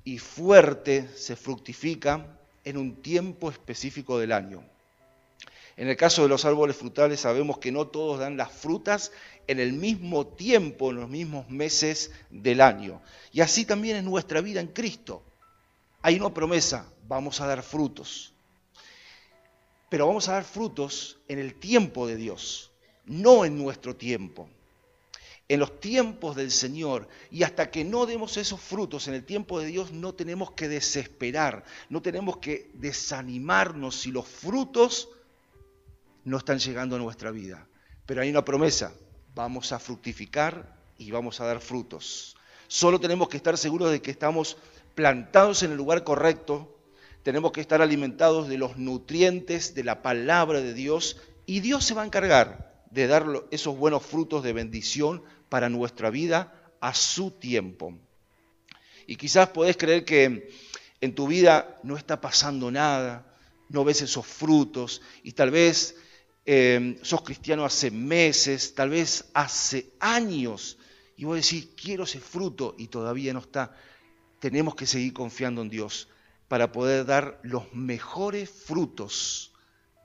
y 0.04 0.18
fuerte 0.18 1.10
se 1.16 1.36
fructifica 1.36 2.38
en 2.64 2.78
un 2.78 3.02
tiempo 3.02 3.50
específico 3.50 4.20
del 4.20 4.32
año. 4.32 4.64
En 5.76 5.88
el 5.88 5.98
caso 5.98 6.22
de 6.22 6.30
los 6.30 6.46
árboles 6.46 6.76
frutales 6.76 7.22
sabemos 7.22 7.58
que 7.58 7.72
no 7.72 7.88
todos 7.88 8.20
dan 8.20 8.38
las 8.38 8.52
frutas 8.52 9.12
en 9.48 9.60
el 9.60 9.74
mismo 9.74 10.28
tiempo, 10.28 10.92
en 10.92 10.98
los 10.98 11.10
mismos 11.10 11.50
meses 11.50 12.12
del 12.30 12.62
año. 12.62 13.02
Y 13.32 13.42
así 13.42 13.66
también 13.66 13.98
en 13.98 14.06
nuestra 14.06 14.42
vida 14.42 14.60
en 14.60 14.68
Cristo. 14.68 15.24
Hay 16.02 16.20
una 16.20 16.34
promesa, 16.34 16.92
vamos 17.08 17.42
a 17.42 17.48
dar 17.48 17.64
frutos. 17.64 18.34
Pero 19.90 20.08
vamos 20.08 20.30
a 20.30 20.34
dar 20.34 20.44
frutos 20.44 21.20
en 21.28 21.40
el 21.40 21.56
tiempo 21.56 22.08
de 22.08 22.18
Dios, 22.18 22.72
no 23.06 23.46
en 23.46 23.58
nuestro 23.58 23.96
tiempo 23.96 24.50
en 25.50 25.60
los 25.60 25.80
tiempos 25.80 26.36
del 26.36 26.52
Señor 26.52 27.08
y 27.30 27.44
hasta 27.44 27.70
que 27.70 27.84
no 27.84 28.06
demos 28.06 28.38
esos 28.38 28.60
frutos 28.60 29.08
en 29.08 29.14
el 29.14 29.26
tiempo 29.26 29.60
de 29.60 29.68
Dios 29.68 29.92
no 29.92 30.14
tenemos 30.14 30.52
que 30.52 30.68
desesperar, 30.68 31.66
no 31.90 32.02
tenemos 32.02 32.38
que 32.38 32.72
desanimarnos 32.76 33.96
si 33.96 34.12
los 34.12 34.28
frutos 34.28 35.10
no 36.24 36.38
están 36.38 36.60
llegando 36.60 36.96
a 36.96 37.00
nuestra 37.00 37.32
vida. 37.32 37.68
Pero 38.06 38.22
hay 38.22 38.30
una 38.30 38.46
promesa, 38.46 38.94
vamos 39.36 39.72
a 39.72 39.80
fructificar 39.80 40.76
y 40.98 41.12
vamos 41.12 41.42
a 41.42 41.46
dar 41.46 41.60
frutos. 41.60 42.38
Solo 42.68 43.00
tenemos 43.00 43.28
que 43.28 43.38
estar 43.38 43.58
seguros 43.58 43.92
de 43.92 44.02
que 44.02 44.12
estamos 44.12 44.58
plantados 44.96 45.64
en 45.64 45.72
el 45.72 45.78
lugar 45.78 46.04
correcto, 46.04 46.70
tenemos 47.24 47.52
que 47.52 47.62
estar 47.62 47.82
alimentados 47.82 48.48
de 48.48 48.58
los 48.58 48.78
nutrientes 48.78 49.76
de 49.76 49.84
la 49.84 50.02
palabra 50.02 50.62
de 50.62 50.74
Dios 50.74 51.22
y 51.46 51.60
Dios 51.60 51.86
se 51.86 51.94
va 51.94 52.04
a 52.04 52.06
encargar 52.06 52.73
de 52.94 53.08
dar 53.08 53.26
esos 53.50 53.76
buenos 53.76 54.06
frutos 54.06 54.44
de 54.44 54.54
bendición 54.54 55.24
para 55.50 55.70
nuestra 55.70 56.10
vida 56.12 56.54
a 56.80 56.94
su 56.94 57.32
tiempo. 57.32 57.98
Y 59.08 59.16
quizás 59.16 59.50
podés 59.50 59.78
creer 59.78 60.06
que 60.06 60.50
en 61.02 61.16
tu 61.16 61.28
vida 61.28 61.80
no 61.84 61.98
está 61.98 62.22
pasando 62.22 62.72
nada, 62.72 63.36
no 63.70 63.84
ves 63.84 64.04
esos 64.04 64.26
frutos 64.26 65.02
y 65.24 65.32
tal 65.32 65.50
vez 65.50 65.96
eh, 66.46 67.00
sos 67.02 67.24
cristiano 67.24 67.66
hace 67.66 67.90
meses, 67.90 68.76
tal 68.76 68.92
vez 68.92 69.26
hace 69.34 69.92
años 70.00 70.78
y 71.18 71.26
vos 71.26 71.36
decís, 71.36 71.70
quiero 71.76 72.04
ese 72.04 72.20
fruto 72.20 72.76
y 72.78 72.88
todavía 72.88 73.34
no 73.34 73.40
está. 73.40 73.76
Tenemos 74.40 74.76
que 74.76 74.86
seguir 74.86 75.14
confiando 75.14 75.62
en 75.62 75.70
Dios 75.70 76.10
para 76.48 76.72
poder 76.72 77.06
dar 77.06 77.40
los 77.44 77.74
mejores 77.74 78.50
frutos 78.50 79.53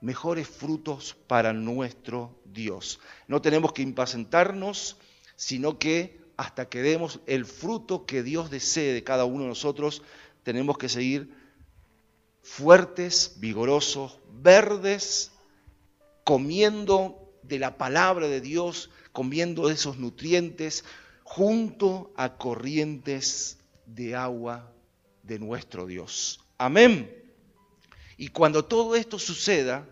mejores 0.01 0.47
frutos 0.47 1.15
para 1.27 1.53
nuestro 1.53 2.39
Dios. 2.45 2.99
No 3.27 3.41
tenemos 3.41 3.73
que 3.73 3.81
impacientarnos, 3.81 4.97
sino 5.35 5.77
que 5.79 6.19
hasta 6.37 6.69
que 6.69 6.81
demos 6.81 7.19
el 7.25 7.45
fruto 7.45 8.05
que 8.05 8.23
Dios 8.23 8.49
desee 8.49 8.93
de 8.93 9.03
cada 9.03 9.25
uno 9.25 9.43
de 9.43 9.49
nosotros, 9.49 10.03
tenemos 10.43 10.77
que 10.77 10.87
seguir 10.87 11.33
fuertes, 12.41 13.35
vigorosos, 13.39 14.19
verdes, 14.31 15.31
comiendo 16.23 17.33
de 17.43 17.59
la 17.59 17.77
palabra 17.77 18.27
de 18.27 18.39
Dios, 18.39 18.89
comiendo 19.11 19.67
de 19.67 19.73
esos 19.73 19.97
nutrientes, 19.97 20.85
junto 21.23 22.13
a 22.15 22.37
corrientes 22.37 23.57
de 23.85 24.15
agua 24.15 24.71
de 25.23 25.39
nuestro 25.39 25.85
Dios. 25.85 26.39
Amén. 26.57 27.18
Y 28.19 28.27
cuando 28.27 28.65
todo 28.65 28.97
esto 28.97 29.17
suceda, 29.17 29.87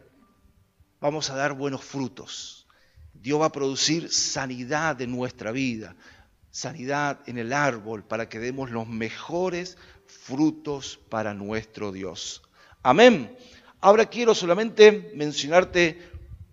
vamos 1.00 1.30
a 1.30 1.36
dar 1.38 1.54
buenos 1.54 1.82
frutos. 1.82 2.68
Dios 3.14 3.40
va 3.40 3.46
a 3.46 3.52
producir 3.54 4.12
sanidad 4.12 5.02
en 5.02 5.12
nuestra 5.12 5.54
vida, 5.54 5.96
sanidad 6.52 7.22
en 7.26 7.38
el 7.38 7.54
árbol 7.54 8.04
para 8.04 8.28
que 8.28 8.40
demos 8.40 8.70
los 8.70 8.86
mejores 8.86 9.78
frutos 10.08 11.00
para 11.08 11.34
nuestro 11.34 11.94
Dios. 11.94 12.42
Amén. 12.84 13.34
Ahora 13.80 14.08
quiero 14.08 14.36
solamente 14.36 15.10
mencionarte 15.16 15.98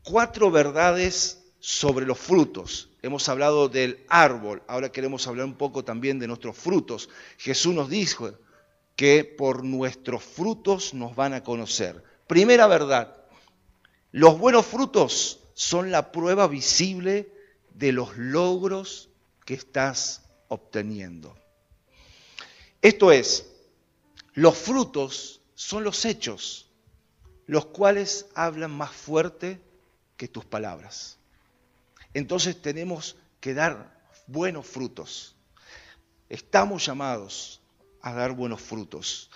cuatro 0.04 0.52
verdades 0.52 1.42
sobre 1.58 2.06
los 2.06 2.20
frutos. 2.20 2.88
Hemos 3.02 3.28
hablado 3.28 3.68
del 3.68 4.04
árbol, 4.08 4.62
ahora 4.68 4.92
queremos 4.92 5.26
hablar 5.26 5.46
un 5.46 5.54
poco 5.54 5.82
también 5.82 6.20
de 6.20 6.28
nuestros 6.28 6.56
frutos. 6.56 7.10
Jesús 7.36 7.74
nos 7.74 7.90
dijo 7.90 8.30
que 8.96 9.24
por 9.24 9.64
nuestros 9.64 10.22
frutos 10.22 10.94
nos 10.94 11.16
van 11.16 11.34
a 11.34 11.42
conocer. 11.42 12.02
Primera 12.26 12.66
verdad, 12.66 13.16
los 14.12 14.38
buenos 14.38 14.66
frutos 14.66 15.40
son 15.54 15.90
la 15.90 16.12
prueba 16.12 16.46
visible 16.46 17.32
de 17.74 17.92
los 17.92 18.16
logros 18.16 19.08
que 19.44 19.54
estás 19.54 20.22
obteniendo. 20.48 21.36
Esto 22.82 23.10
es, 23.12 23.50
los 24.34 24.56
frutos 24.56 25.40
son 25.54 25.84
los 25.84 26.04
hechos, 26.04 26.70
los 27.46 27.66
cuales 27.66 28.26
hablan 28.34 28.70
más 28.70 28.92
fuerte 28.92 29.60
que 30.16 30.28
tus 30.28 30.44
palabras. 30.44 31.18
Entonces 32.14 32.60
tenemos 32.60 33.16
que 33.40 33.54
dar 33.54 34.00
buenos 34.26 34.66
frutos. 34.66 35.34
Estamos 36.28 36.86
llamados 36.86 37.60
a 38.04 38.12
dar 38.12 38.32
buenos 38.32 38.60
frutos, 38.60 39.30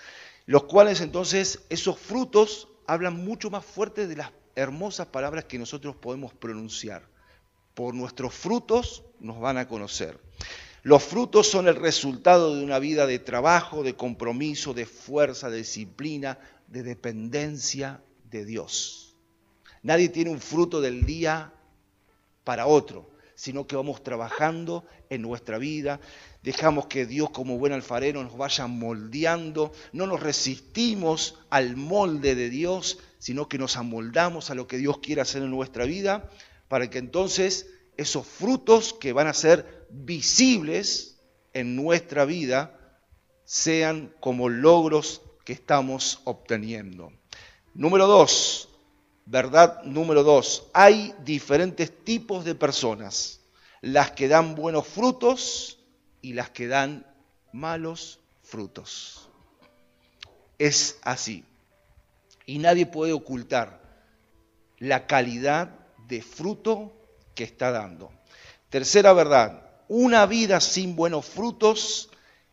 los 0.44 0.64
cuales 0.64 1.00
entonces 1.00 1.64
esos 1.70 1.98
frutos 1.98 2.68
hablan 2.86 3.24
mucho 3.24 3.48
más 3.48 3.64
fuerte 3.64 4.06
de 4.06 4.16
las 4.16 4.30
hermosas 4.56 5.06
palabras 5.06 5.46
que 5.46 5.58
nosotros 5.58 5.96
podemos 5.96 6.34
pronunciar. 6.34 7.08
Por 7.72 7.94
nuestros 7.94 8.34
frutos 8.34 9.04
nos 9.20 9.40
van 9.40 9.56
a 9.56 9.68
conocer. 9.68 10.20
Los 10.82 11.02
frutos 11.02 11.48
son 11.48 11.66
el 11.66 11.76
resultado 11.76 12.54
de 12.54 12.62
una 12.62 12.78
vida 12.78 13.06
de 13.06 13.18
trabajo, 13.18 13.82
de 13.82 13.96
compromiso, 13.96 14.74
de 14.74 14.84
fuerza, 14.84 15.48
de 15.48 15.58
disciplina, 15.58 16.38
de 16.66 16.82
dependencia 16.82 18.02
de 18.30 18.44
Dios. 18.44 19.16
Nadie 19.82 20.10
tiene 20.10 20.30
un 20.30 20.40
fruto 20.40 20.82
del 20.82 21.06
día 21.06 21.54
para 22.44 22.66
otro, 22.66 23.10
sino 23.34 23.66
que 23.66 23.76
vamos 23.76 24.02
trabajando 24.02 24.84
en 25.08 25.22
nuestra 25.22 25.58
vida, 25.58 26.00
dejamos 26.42 26.86
que 26.86 27.06
Dios 27.06 27.30
como 27.30 27.58
buen 27.58 27.72
alfarero 27.72 28.22
nos 28.22 28.36
vaya 28.36 28.66
moldeando, 28.66 29.72
no 29.92 30.06
nos 30.06 30.20
resistimos 30.20 31.36
al 31.50 31.76
molde 31.76 32.34
de 32.34 32.48
Dios, 32.48 32.98
sino 33.18 33.48
que 33.48 33.58
nos 33.58 33.76
amoldamos 33.76 34.50
a 34.50 34.54
lo 34.54 34.66
que 34.66 34.78
Dios 34.78 34.98
quiere 34.98 35.20
hacer 35.20 35.42
en 35.42 35.50
nuestra 35.50 35.84
vida, 35.84 36.30
para 36.68 36.88
que 36.90 36.98
entonces 36.98 37.66
esos 37.96 38.26
frutos 38.26 38.94
que 38.94 39.12
van 39.12 39.26
a 39.26 39.34
ser 39.34 39.86
visibles 39.90 41.18
en 41.52 41.74
nuestra 41.74 42.24
vida 42.24 42.78
sean 43.44 44.14
como 44.20 44.48
logros 44.48 45.22
que 45.44 45.52
estamos 45.52 46.20
obteniendo. 46.24 47.12
Número 47.74 48.06
dos, 48.06 48.68
verdad 49.24 49.82
número 49.84 50.22
dos, 50.22 50.68
hay 50.72 51.14
diferentes 51.24 52.04
tipos 52.04 52.44
de 52.44 52.54
personas, 52.54 53.40
las 53.80 54.12
que 54.12 54.28
dan 54.28 54.54
buenos 54.54 54.86
frutos 54.86 55.77
y 56.22 56.32
las 56.32 56.50
que 56.50 56.66
dan 56.66 57.06
malos 57.52 58.20
frutos. 58.42 59.28
Es 60.58 60.98
así. 61.02 61.44
Y 62.46 62.58
nadie 62.58 62.86
puede 62.86 63.12
ocultar 63.12 63.80
la 64.78 65.06
calidad 65.06 65.70
de 66.08 66.22
fruto 66.22 66.92
que 67.34 67.44
está 67.44 67.70
dando. 67.70 68.10
Tercera 68.70 69.12
verdad, 69.12 69.68
una 69.88 70.26
vida 70.26 70.60
sin 70.60 70.96
buenos 70.96 71.26
frutos 71.26 72.10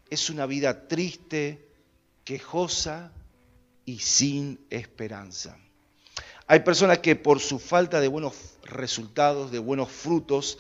es 0.09 0.30
una 0.30 0.45
vida 0.45 0.88
triste, 0.88 1.68
quejosa 2.24 3.11
y 3.86 3.99
sin 3.99 4.66
esperanza. 4.70 5.57
Hay 6.47 6.59
personas 6.59 6.99
que 6.99 7.16
por 7.16 7.39
su 7.39 7.59
falta 7.59 7.99
de 7.99 8.07
buenos 8.07 8.34
resultados, 8.63 9.51
de 9.51 9.59
buenos 9.59 9.89
frutos, 9.89 10.59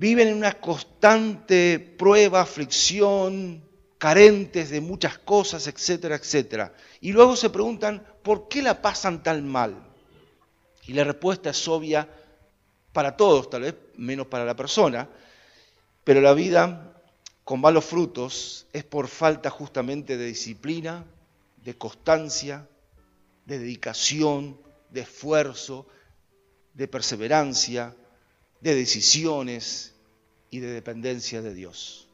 viven 0.00 0.28
en 0.28 0.36
una 0.36 0.54
constante 0.54 1.78
prueba, 1.78 2.40
aflicción, 2.40 3.62
carentes 3.98 4.70
de 4.70 4.80
muchas 4.80 5.18
cosas, 5.18 5.66
etcétera, 5.66 6.16
etcétera. 6.16 6.72
Y 7.02 7.12
luego 7.12 7.36
se 7.36 7.50
preguntan, 7.50 8.02
¿por 8.22 8.48
qué 8.48 8.62
la 8.62 8.80
pasan 8.80 9.22
tan 9.22 9.46
mal? 9.46 9.76
Y 10.86 10.94
la 10.94 11.04
respuesta 11.04 11.50
es 11.50 11.68
obvia 11.68 12.08
para 12.94 13.14
todos, 13.14 13.50
tal 13.50 13.60
vez 13.60 13.74
menos 13.98 14.26
para 14.26 14.46
la 14.46 14.56
persona, 14.56 15.06
pero 16.02 16.22
la 16.22 16.32
vida 16.32 16.94
con 17.44 17.60
malos 17.60 17.84
frutos 17.84 18.68
es 18.72 18.84
por 18.84 19.06
falta 19.06 19.50
justamente 19.50 20.16
de 20.16 20.24
disciplina, 20.24 21.04
de 21.62 21.76
constancia, 21.76 22.66
de 23.44 23.58
dedicación, 23.58 24.58
de 24.88 25.02
esfuerzo, 25.02 25.86
de 26.72 26.88
perseverancia, 26.88 27.94
de 28.60 28.74
decisiones 28.74 29.94
y 30.50 30.60
de 30.60 30.68
dependencia 30.68 31.42
de 31.42 31.54
Dios. 31.54 32.08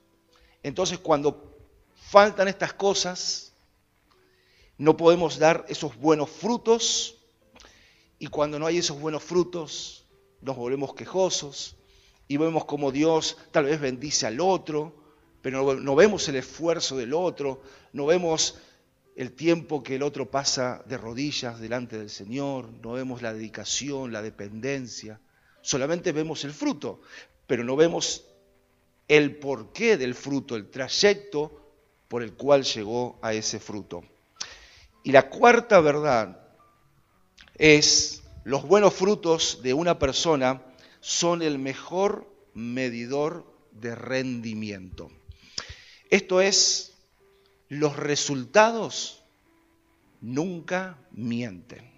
Entonces 0.62 0.99
cuando 0.99 1.57
faltan 1.94 2.49
estas 2.49 2.72
cosas, 2.72 3.53
no 4.78 4.97
podemos 4.97 5.38
dar 5.38 5.64
esos 5.68 5.97
buenos 5.97 6.30
frutos 6.30 7.16
y 8.18 8.28
cuando 8.28 8.59
no 8.59 8.66
hay 8.66 8.78
esos 8.78 9.01
buenos 9.01 9.22
frutos 9.22 10.07
nos 10.40 10.57
volvemos 10.57 10.94
quejosos 10.94 11.76
y 12.28 12.36
vemos 12.36 12.64
como 12.64 12.92
Dios 12.92 13.36
tal 13.53 13.64
vez 13.64 13.80
bendice 13.80 14.26
al 14.26 14.40
otro, 14.40 14.94
pero 15.42 15.74
no 15.74 15.94
vemos 15.94 16.28
el 16.28 16.36
esfuerzo 16.36 16.97
del 16.97 17.14
otro, 17.14 17.62
no 17.92 18.07
vemos 18.07 18.57
el 19.14 19.32
tiempo 19.32 19.82
que 19.82 19.97
el 19.97 20.03
otro 20.03 20.30
pasa 20.30 20.82
de 20.86 20.99
rodillas 20.99 21.59
delante 21.59 21.99
del 21.99 22.11
Señor, 22.11 22.68
no 22.82 22.92
vemos 22.92 23.22
la 23.22 23.32
dedicación, 23.32 24.12
la 24.12 24.22
dependencia, 24.22 25.20
solamente 25.66 26.12
vemos 26.12 26.44
el 26.44 26.52
fruto, 26.52 27.00
pero 27.48 27.64
no 27.64 27.74
vemos 27.74 28.24
el 29.08 29.36
porqué 29.36 29.96
del 29.96 30.14
fruto, 30.14 30.54
el 30.54 30.70
trayecto 30.70 31.72
por 32.06 32.22
el 32.22 32.34
cual 32.34 32.62
llegó 32.62 33.18
a 33.20 33.32
ese 33.32 33.58
fruto. 33.58 34.04
Y 35.02 35.10
la 35.10 35.28
cuarta 35.28 35.80
verdad 35.80 36.40
es, 37.56 38.22
los 38.44 38.62
buenos 38.62 38.94
frutos 38.94 39.60
de 39.64 39.74
una 39.74 39.98
persona 39.98 40.62
son 41.00 41.42
el 41.42 41.58
mejor 41.58 42.32
medidor 42.54 43.52
de 43.72 43.96
rendimiento. 43.96 45.10
Esto 46.10 46.40
es, 46.40 46.94
los 47.68 47.96
resultados 47.96 49.24
nunca 50.20 50.96
mienten. 51.10 51.95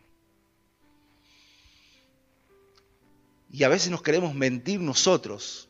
Y 3.50 3.64
a 3.64 3.68
veces 3.68 3.90
nos 3.90 4.02
queremos 4.02 4.34
mentir 4.34 4.80
nosotros, 4.80 5.68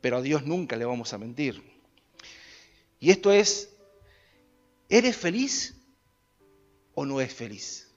pero 0.00 0.18
a 0.18 0.22
Dios 0.22 0.44
nunca 0.44 0.76
le 0.76 0.84
vamos 0.84 1.12
a 1.12 1.18
mentir. 1.18 1.62
Y 3.00 3.10
esto 3.10 3.32
es, 3.32 3.70
¿eres 4.88 5.16
feliz 5.16 5.74
o 6.94 7.04
no 7.04 7.20
es 7.20 7.34
feliz? 7.34 7.88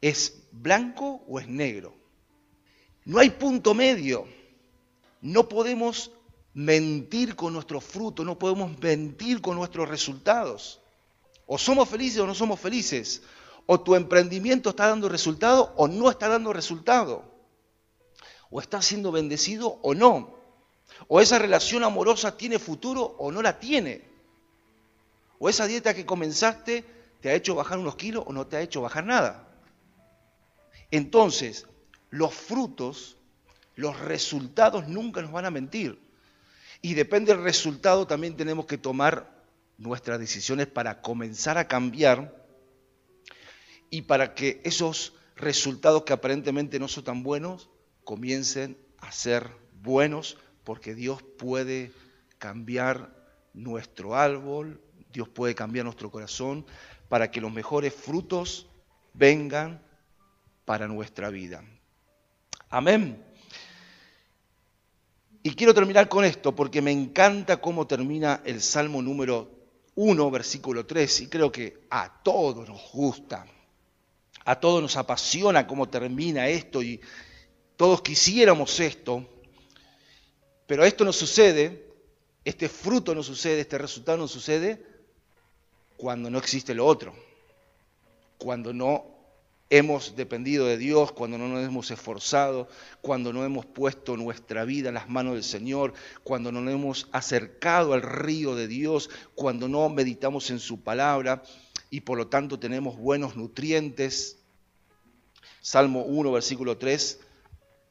¿Es 0.00 0.42
blanco 0.52 1.24
o 1.26 1.40
es 1.40 1.48
negro? 1.48 1.94
No 3.04 3.18
hay 3.18 3.30
punto 3.30 3.74
medio. 3.74 4.26
No 5.20 5.48
podemos 5.48 6.10
mentir 6.54 7.34
con 7.34 7.52
nuestros 7.52 7.82
frutos, 7.84 8.24
no 8.24 8.38
podemos 8.38 8.78
mentir 8.78 9.40
con 9.40 9.56
nuestros 9.56 9.88
resultados. 9.88 10.80
O 11.46 11.58
somos 11.58 11.88
felices 11.88 12.20
o 12.20 12.26
no 12.26 12.34
somos 12.34 12.60
felices. 12.60 13.22
O 13.66 13.80
tu 13.80 13.94
emprendimiento 13.94 14.70
está 14.70 14.88
dando 14.88 15.08
resultado 15.08 15.72
o 15.76 15.88
no 15.88 16.10
está 16.10 16.28
dando 16.28 16.52
resultado. 16.52 17.24
O 18.50 18.60
está 18.60 18.82
siendo 18.82 19.10
bendecido 19.10 19.78
o 19.82 19.94
no. 19.94 20.36
O 21.08 21.20
esa 21.20 21.38
relación 21.38 21.82
amorosa 21.82 22.36
tiene 22.36 22.58
futuro 22.58 23.16
o 23.18 23.32
no 23.32 23.42
la 23.42 23.58
tiene. 23.58 24.04
O 25.38 25.48
esa 25.48 25.66
dieta 25.66 25.94
que 25.94 26.06
comenzaste 26.06 26.84
te 27.20 27.30
ha 27.30 27.34
hecho 27.34 27.54
bajar 27.54 27.78
unos 27.78 27.96
kilos 27.96 28.24
o 28.26 28.32
no 28.32 28.46
te 28.46 28.56
ha 28.56 28.60
hecho 28.60 28.82
bajar 28.82 29.04
nada. 29.04 29.48
Entonces, 30.90 31.66
los 32.10 32.34
frutos, 32.34 33.16
los 33.74 33.98
resultados 33.98 34.86
nunca 34.88 35.22
nos 35.22 35.32
van 35.32 35.46
a 35.46 35.50
mentir. 35.50 35.98
Y 36.82 36.94
depende 36.94 37.34
del 37.34 37.42
resultado 37.42 38.06
también 38.06 38.36
tenemos 38.36 38.66
que 38.66 38.76
tomar 38.76 39.32
nuestras 39.78 40.20
decisiones 40.20 40.66
para 40.66 41.00
comenzar 41.00 41.56
a 41.58 41.66
cambiar 41.66 42.43
y 43.90 44.02
para 44.02 44.34
que 44.34 44.60
esos 44.64 45.14
resultados 45.36 46.04
que 46.04 46.12
aparentemente 46.12 46.78
no 46.78 46.88
son 46.88 47.04
tan 47.04 47.22
buenos 47.22 47.70
comiencen 48.04 48.78
a 48.98 49.12
ser 49.12 49.50
buenos 49.82 50.38
porque 50.64 50.94
Dios 50.94 51.22
puede 51.22 51.92
cambiar 52.38 53.14
nuestro 53.52 54.14
árbol, 54.14 54.80
Dios 55.12 55.28
puede 55.28 55.54
cambiar 55.54 55.84
nuestro 55.84 56.10
corazón 56.10 56.66
para 57.08 57.30
que 57.30 57.40
los 57.40 57.52
mejores 57.52 57.94
frutos 57.94 58.66
vengan 59.12 59.82
para 60.64 60.88
nuestra 60.88 61.30
vida. 61.30 61.62
Amén. 62.70 63.22
Y 65.42 65.54
quiero 65.54 65.74
terminar 65.74 66.08
con 66.08 66.24
esto 66.24 66.54
porque 66.54 66.80
me 66.80 66.90
encanta 66.90 67.58
cómo 67.58 67.86
termina 67.86 68.40
el 68.44 68.62
Salmo 68.62 69.02
número 69.02 69.50
1, 69.94 70.30
versículo 70.30 70.86
3, 70.86 71.20
y 71.20 71.28
creo 71.28 71.52
que 71.52 71.86
a 71.90 72.22
todos 72.22 72.68
nos 72.68 72.90
gusta, 72.92 73.46
a 74.44 74.60
todos 74.60 74.82
nos 74.82 74.96
apasiona 74.96 75.66
cómo 75.66 75.88
termina 75.88 76.48
esto 76.48 76.82
y 76.82 77.00
todos 77.76 78.02
quisiéramos 78.02 78.78
esto, 78.80 79.26
pero 80.66 80.84
esto 80.84 81.04
no 81.04 81.12
sucede, 81.12 81.86
este 82.44 82.68
fruto 82.68 83.14
no 83.14 83.22
sucede, 83.22 83.60
este 83.60 83.78
resultado 83.78 84.18
no 84.18 84.28
sucede 84.28 84.84
cuando 85.96 86.30
no 86.30 86.38
existe 86.38 86.74
lo 86.74 86.86
otro, 86.86 87.14
cuando 88.38 88.72
no 88.72 89.14
hemos 89.70 90.14
dependido 90.14 90.66
de 90.66 90.76
Dios, 90.76 91.12
cuando 91.12 91.38
no 91.38 91.48
nos 91.48 91.64
hemos 91.64 91.90
esforzado, 91.90 92.68
cuando 93.00 93.32
no 93.32 93.44
hemos 93.44 93.66
puesto 93.66 94.16
nuestra 94.16 94.64
vida 94.64 94.88
en 94.88 94.94
las 94.94 95.08
manos 95.08 95.34
del 95.34 95.42
Señor, 95.42 95.94
cuando 96.22 96.52
no 96.52 96.60
nos 96.60 96.74
hemos 96.74 97.08
acercado 97.12 97.94
al 97.94 98.02
río 98.02 98.54
de 98.54 98.68
Dios, 98.68 99.10
cuando 99.34 99.66
no 99.66 99.88
meditamos 99.88 100.50
en 100.50 100.60
su 100.60 100.82
palabra 100.82 101.42
y 101.94 102.00
por 102.00 102.18
lo 102.18 102.26
tanto 102.26 102.58
tenemos 102.58 102.98
buenos 102.98 103.36
nutrientes. 103.36 104.40
Salmo 105.60 106.02
1, 106.02 106.32
versículo 106.32 106.76
3, 106.76 107.20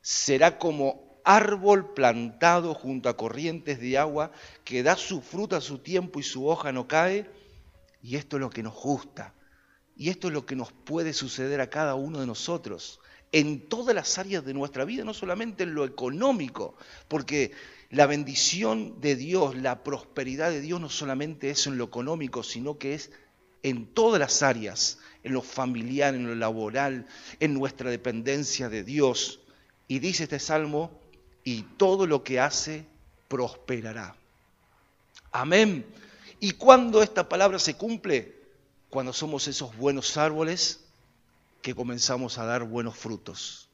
será 0.01 0.57
como 0.57 1.21
árbol 1.23 1.93
plantado 1.93 2.73
junto 2.73 3.07
a 3.07 3.15
corrientes 3.15 3.79
de 3.79 3.97
agua 3.97 4.33
que 4.65 4.83
da 4.83 4.97
su 4.97 5.21
fruta 5.21 5.55
a 5.55 5.61
su 5.61 5.77
tiempo 5.77 6.19
y 6.19 6.23
su 6.23 6.45
hoja 6.45 6.73
no 6.73 6.85
cae. 6.85 7.29
Y 8.01 8.17
esto 8.17 8.35
es 8.35 8.41
lo 8.41 8.49
que 8.49 8.61
nos 8.61 8.75
gusta 8.75 9.33
y 9.95 10.09
esto 10.09 10.27
es 10.27 10.33
lo 10.33 10.45
que 10.45 10.57
nos 10.57 10.73
puede 10.73 11.13
suceder 11.13 11.61
a 11.61 11.69
cada 11.69 11.95
uno 11.95 12.19
de 12.19 12.27
nosotros 12.27 12.99
en 13.31 13.69
todas 13.69 13.95
las 13.95 14.17
áreas 14.17 14.43
de 14.43 14.53
nuestra 14.53 14.83
vida, 14.83 15.05
no 15.05 15.13
solamente 15.13 15.63
en 15.63 15.75
lo 15.75 15.85
económico, 15.85 16.75
porque 17.07 17.53
la 17.89 18.05
bendición 18.05 18.99
de 18.99 19.15
Dios, 19.15 19.55
la 19.55 19.81
prosperidad 19.83 20.49
de 20.49 20.59
Dios 20.59 20.81
no 20.81 20.89
solamente 20.89 21.49
es 21.49 21.67
en 21.67 21.77
lo 21.77 21.85
económico, 21.85 22.43
sino 22.43 22.77
que 22.77 22.95
es 22.95 23.11
en 23.63 23.87
todas 23.87 24.19
las 24.19 24.43
áreas, 24.43 24.99
en 25.23 25.33
lo 25.33 25.41
familiar, 25.41 26.13
en 26.13 26.27
lo 26.27 26.35
laboral, 26.35 27.07
en 27.39 27.53
nuestra 27.53 27.89
dependencia 27.89 28.69
de 28.69 28.83
Dios. 28.83 29.39
Y 29.87 29.99
dice 29.99 30.23
este 30.23 30.39
salmo, 30.39 30.91
y 31.43 31.63
todo 31.77 32.05
lo 32.05 32.23
que 32.23 32.39
hace 32.39 32.85
prosperará. 33.27 34.15
Amén. 35.31 35.85
¿Y 36.39 36.51
cuando 36.51 37.01
esta 37.01 37.27
palabra 37.27 37.57
se 37.57 37.75
cumple? 37.75 38.43
cuando 38.93 39.11
somos 39.11 39.47
esos 39.47 39.75
buenos 39.75 40.17
árboles 40.17 40.81
que 41.63 41.73
comenzamos 41.73 42.37
a 42.37 42.45
dar 42.45 42.63
buenos 42.63 42.95
frutos. 42.95 43.67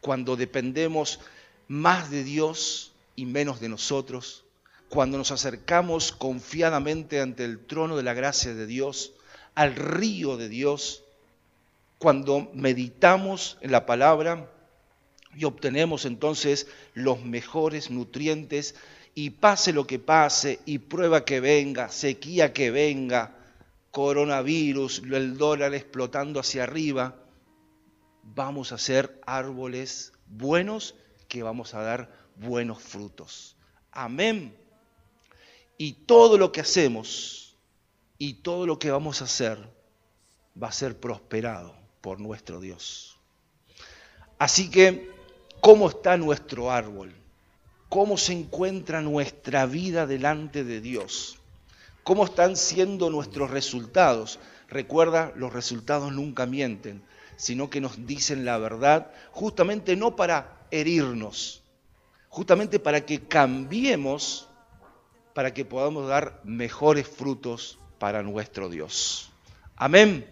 Cuando 0.00 0.34
dependemos 0.34 1.20
más 1.68 2.10
de 2.10 2.24
Dios 2.24 2.92
y 3.16 3.26
menos 3.26 3.60
de 3.60 3.68
nosotros. 3.68 4.44
Cuando 4.88 5.18
nos 5.18 5.30
acercamos 5.30 6.10
confiadamente 6.10 7.20
ante 7.20 7.44
el 7.44 7.66
trono 7.66 7.98
de 7.98 8.02
la 8.02 8.14
gracia 8.14 8.54
de 8.54 8.66
Dios, 8.66 9.12
al 9.56 9.74
río 9.74 10.36
de 10.36 10.48
Dios. 10.48 11.02
Cuando 11.98 12.48
meditamos 12.54 13.58
en 13.60 13.72
la 13.72 13.86
palabra 13.86 14.48
y 15.34 15.44
obtenemos 15.44 16.04
entonces 16.04 16.68
los 16.94 17.24
mejores 17.24 17.90
nutrientes 17.90 18.76
y 19.14 19.30
pase 19.30 19.72
lo 19.72 19.86
que 19.86 19.98
pase 19.98 20.60
y 20.66 20.78
prueba 20.78 21.24
que 21.24 21.40
venga, 21.40 21.88
sequía 21.88 22.52
que 22.52 22.70
venga, 22.70 23.34
coronavirus, 23.90 25.02
el 25.10 25.38
dólar 25.38 25.74
explotando 25.74 26.38
hacia 26.38 26.64
arriba, 26.64 27.16
vamos 28.22 28.72
a 28.72 28.78
ser 28.78 29.20
árboles 29.24 30.12
buenos 30.26 30.94
que 31.28 31.42
vamos 31.42 31.72
a 31.72 31.80
dar 31.80 32.12
buenos 32.36 32.82
frutos. 32.82 33.56
Amén. 33.90 34.54
Y 35.78 35.92
todo 35.92 36.36
lo 36.36 36.52
que 36.52 36.60
hacemos 36.60 37.45
y 38.18 38.34
todo 38.34 38.66
lo 38.66 38.78
que 38.78 38.90
vamos 38.90 39.20
a 39.20 39.24
hacer 39.24 39.58
va 40.60 40.68
a 40.68 40.72
ser 40.72 40.98
prosperado 40.98 41.74
por 42.00 42.20
nuestro 42.20 42.60
Dios. 42.60 43.16
Así 44.38 44.70
que, 44.70 45.10
¿cómo 45.60 45.88
está 45.88 46.16
nuestro 46.16 46.70
árbol? 46.70 47.14
¿Cómo 47.88 48.16
se 48.16 48.32
encuentra 48.32 49.00
nuestra 49.00 49.66
vida 49.66 50.06
delante 50.06 50.64
de 50.64 50.80
Dios? 50.80 51.38
¿Cómo 52.02 52.24
están 52.24 52.56
siendo 52.56 53.10
nuestros 53.10 53.50
resultados? 53.50 54.38
Recuerda, 54.68 55.32
los 55.36 55.52
resultados 55.52 56.12
nunca 56.12 56.46
mienten, 56.46 57.02
sino 57.36 57.70
que 57.70 57.80
nos 57.80 58.06
dicen 58.06 58.44
la 58.44 58.58
verdad, 58.58 59.12
justamente 59.30 59.96
no 59.96 60.16
para 60.16 60.66
herirnos, 60.70 61.62
justamente 62.28 62.78
para 62.78 63.04
que 63.04 63.20
cambiemos, 63.20 64.48
para 65.34 65.52
que 65.52 65.64
podamos 65.64 66.08
dar 66.08 66.40
mejores 66.44 67.06
frutos 67.06 67.78
para 67.98 68.22
nuestro 68.22 68.68
Dios. 68.68 69.30
Amén. 69.76 70.26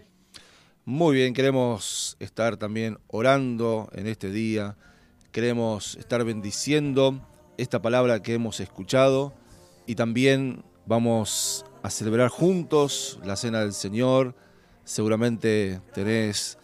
Muy 0.85 1.15
bien, 1.15 1.33
queremos 1.33 2.15
estar 2.19 2.57
también 2.57 2.99
orando 3.07 3.89
en 3.93 4.07
este 4.07 4.29
día, 4.31 4.77
queremos 5.31 5.95
estar 5.95 6.23
bendiciendo 6.23 7.27
esta 7.57 7.81
palabra 7.81 8.21
que 8.21 8.35
hemos 8.35 8.59
escuchado 8.59 9.33
y 9.87 9.95
también 9.95 10.63
Vamos 10.87 11.65
a 11.81 11.89
celebrar 11.89 12.29
juntos 12.29 13.19
la 13.23 13.35
cena 13.35 13.61
del 13.61 13.73
Señor. 13.73 14.35
Seguramente 14.83 15.81
tenés 15.95 16.59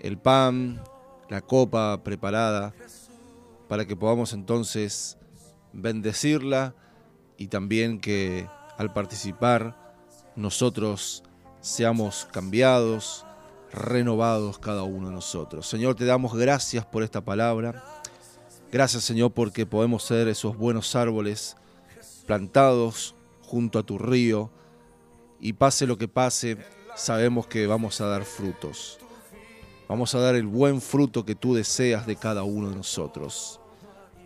el 0.00 0.18
pan, 0.18 0.82
la 1.28 1.42
copa 1.42 2.02
preparada 2.02 2.74
para 3.68 3.84
que 3.86 3.94
podamos 3.94 4.32
entonces 4.32 5.16
bendecirla 5.72 6.74
y 7.36 7.46
también 7.46 8.00
que 8.00 8.48
al 8.78 8.92
participar 8.92 9.76
nosotros 10.36 11.22
seamos 11.60 12.26
cambiados, 12.32 13.24
renovados 13.72 14.58
cada 14.58 14.82
uno 14.82 15.08
de 15.08 15.14
nosotros. 15.14 15.66
Señor, 15.66 15.94
te 15.94 16.04
damos 16.04 16.34
gracias 16.34 16.84
por 16.84 17.02
esta 17.02 17.20
palabra. 17.20 17.84
Gracias, 18.70 19.04
Señor, 19.04 19.32
porque 19.32 19.66
podemos 19.66 20.02
ser 20.02 20.28
esos 20.28 20.56
buenos 20.56 20.96
árboles 20.96 21.56
plantados 22.26 23.14
junto 23.42 23.78
a 23.78 23.82
tu 23.82 23.98
río 23.98 24.50
y 25.40 25.54
pase 25.54 25.86
lo 25.86 25.98
que 25.98 26.08
pase, 26.08 26.56
sabemos 26.94 27.46
que 27.46 27.66
vamos 27.66 28.00
a 28.00 28.06
dar 28.06 28.24
frutos. 28.24 28.98
Vamos 29.88 30.14
a 30.14 30.20
dar 30.20 30.36
el 30.36 30.46
buen 30.46 30.80
fruto 30.80 31.24
que 31.24 31.34
tú 31.34 31.54
deseas 31.54 32.06
de 32.06 32.16
cada 32.16 32.44
uno 32.44 32.70
de 32.70 32.76
nosotros. 32.76 33.60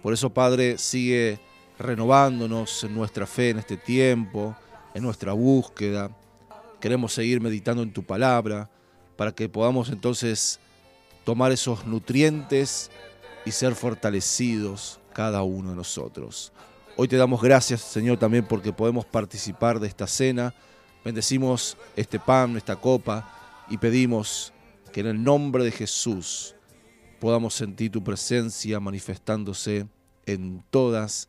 Por 0.02 0.12
eso, 0.12 0.30
Padre, 0.30 0.78
sigue 0.78 1.40
renovándonos 1.78 2.84
en 2.84 2.94
nuestra 2.94 3.26
fe 3.26 3.50
en 3.50 3.58
este 3.58 3.76
tiempo, 3.76 4.54
en 4.96 5.02
nuestra 5.02 5.34
búsqueda. 5.34 6.10
Queremos 6.80 7.12
seguir 7.12 7.38
meditando 7.40 7.82
en 7.82 7.92
tu 7.92 8.02
palabra 8.02 8.70
para 9.16 9.30
que 9.30 9.46
podamos 9.46 9.90
entonces 9.90 10.58
tomar 11.22 11.52
esos 11.52 11.86
nutrientes 11.86 12.90
y 13.44 13.50
ser 13.50 13.74
fortalecidos 13.74 14.98
cada 15.12 15.42
uno 15.42 15.70
de 15.70 15.76
nosotros. 15.76 16.50
Hoy 16.96 17.08
te 17.08 17.16
damos 17.18 17.42
gracias, 17.42 17.82
Señor, 17.82 18.18
también 18.18 18.46
porque 18.46 18.72
podemos 18.72 19.04
participar 19.04 19.80
de 19.80 19.86
esta 19.86 20.06
cena. 20.06 20.54
Bendecimos 21.04 21.76
este 21.94 22.18
pan, 22.18 22.56
esta 22.56 22.76
copa 22.76 23.30
y 23.68 23.76
pedimos 23.76 24.54
que 24.94 25.00
en 25.00 25.08
el 25.08 25.22
nombre 25.22 25.62
de 25.62 25.72
Jesús 25.72 26.54
podamos 27.20 27.52
sentir 27.52 27.90
tu 27.92 28.02
presencia 28.02 28.80
manifestándose 28.80 29.88
en 30.24 30.64
todas 30.70 31.28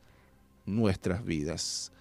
nuestras 0.65 1.25
vidas. 1.25 1.91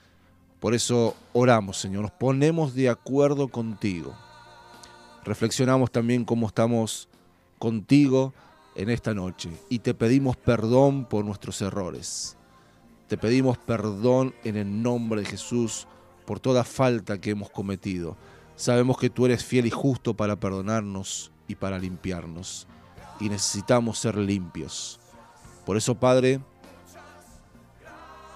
Por 0.61 0.75
eso 0.75 1.15
oramos, 1.33 1.77
Señor, 1.77 2.03
nos 2.03 2.11
ponemos 2.13 2.75
de 2.75 2.89
acuerdo 2.89 3.49
contigo. 3.49 4.15
Reflexionamos 5.25 5.91
también 5.91 6.25
cómo 6.25 6.47
estamos 6.47 7.09
contigo 7.59 8.33
en 8.75 8.91
esta 8.91 9.13
noche 9.13 9.51
y 9.69 9.81
te 9.81 9.93
pedimos 9.93 10.37
perdón 10.37 11.05
por 11.05 11.25
nuestros 11.25 11.61
errores. 11.61 12.37
Te 13.09 13.19
pedimos 13.19 13.59
perdón 13.59 14.35
en 14.45 14.57
el 14.57 14.83
nombre 14.83 15.21
de 15.21 15.27
Jesús 15.27 15.87
por 16.25 16.41
toda 16.41 16.65
falta 16.65 17.21
que 17.21 17.31
hemos 17.31 17.51
cometido. 17.51 18.17
Sabemos 18.57 18.99
que 18.99 19.11
tú 19.11 19.27
eres 19.27 19.45
fiel 19.45 19.67
y 19.67 19.71
justo 19.71 20.15
para 20.15 20.37
perdonarnos 20.37 21.31
y 21.49 21.55
para 21.55 21.79
limpiarnos. 21.79 22.67
Y 23.21 23.29
necesitamos 23.29 23.99
ser 23.99 24.17
limpios. 24.17 24.99
Por 25.65 25.77
eso, 25.77 25.95
Padre, 25.95 26.41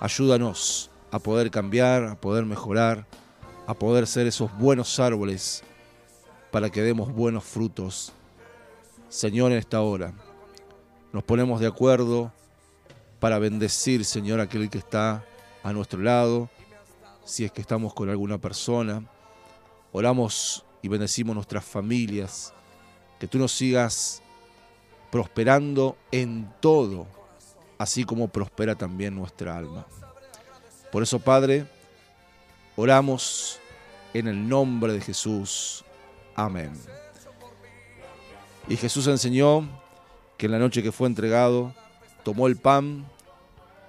ayúdanos 0.00 0.89
a 1.10 1.18
poder 1.18 1.50
cambiar, 1.50 2.04
a 2.04 2.14
poder 2.20 2.44
mejorar, 2.44 3.06
a 3.66 3.74
poder 3.74 4.06
ser 4.06 4.26
esos 4.26 4.56
buenos 4.58 4.98
árboles 4.98 5.62
para 6.50 6.70
que 6.70 6.82
demos 6.82 7.12
buenos 7.12 7.44
frutos. 7.44 8.12
Señor, 9.08 9.52
en 9.52 9.58
esta 9.58 9.80
hora 9.80 10.12
nos 11.12 11.24
ponemos 11.24 11.60
de 11.60 11.66
acuerdo 11.66 12.32
para 13.18 13.38
bendecir, 13.38 14.04
Señor, 14.04 14.40
aquel 14.40 14.70
que 14.70 14.78
está 14.78 15.24
a 15.62 15.72
nuestro 15.72 16.00
lado. 16.00 16.48
si 17.24 17.44
es 17.44 17.52
que 17.52 17.60
estamos 17.60 17.94
con 17.94 18.08
alguna 18.08 18.38
persona. 18.38 19.04
Oramos 19.92 20.64
y 20.82 20.88
bendecimos 20.88 21.34
nuestras 21.34 21.64
familias. 21.64 22.52
Que 23.18 23.28
tú 23.28 23.38
nos 23.38 23.52
sigas 23.52 24.22
prosperando 25.10 25.96
en 26.10 26.50
todo, 26.60 27.06
así 27.78 28.04
como 28.04 28.28
prospera 28.28 28.74
también 28.74 29.14
nuestra 29.14 29.56
alma. 29.56 29.86
Por 30.90 31.02
eso, 31.02 31.18
Padre, 31.18 31.66
oramos 32.76 33.58
en 34.14 34.28
el 34.28 34.48
nombre 34.48 34.92
de 34.92 35.00
Jesús. 35.00 35.84
Amén. 36.34 36.72
Y 38.68 38.76
Jesús 38.76 39.06
enseñó 39.06 39.68
que 40.36 40.46
en 40.46 40.52
la 40.52 40.58
noche 40.58 40.82
que 40.82 40.92
fue 40.92 41.06
entregado, 41.06 41.74
tomó 42.22 42.46
el 42.46 42.56
pan, 42.56 43.06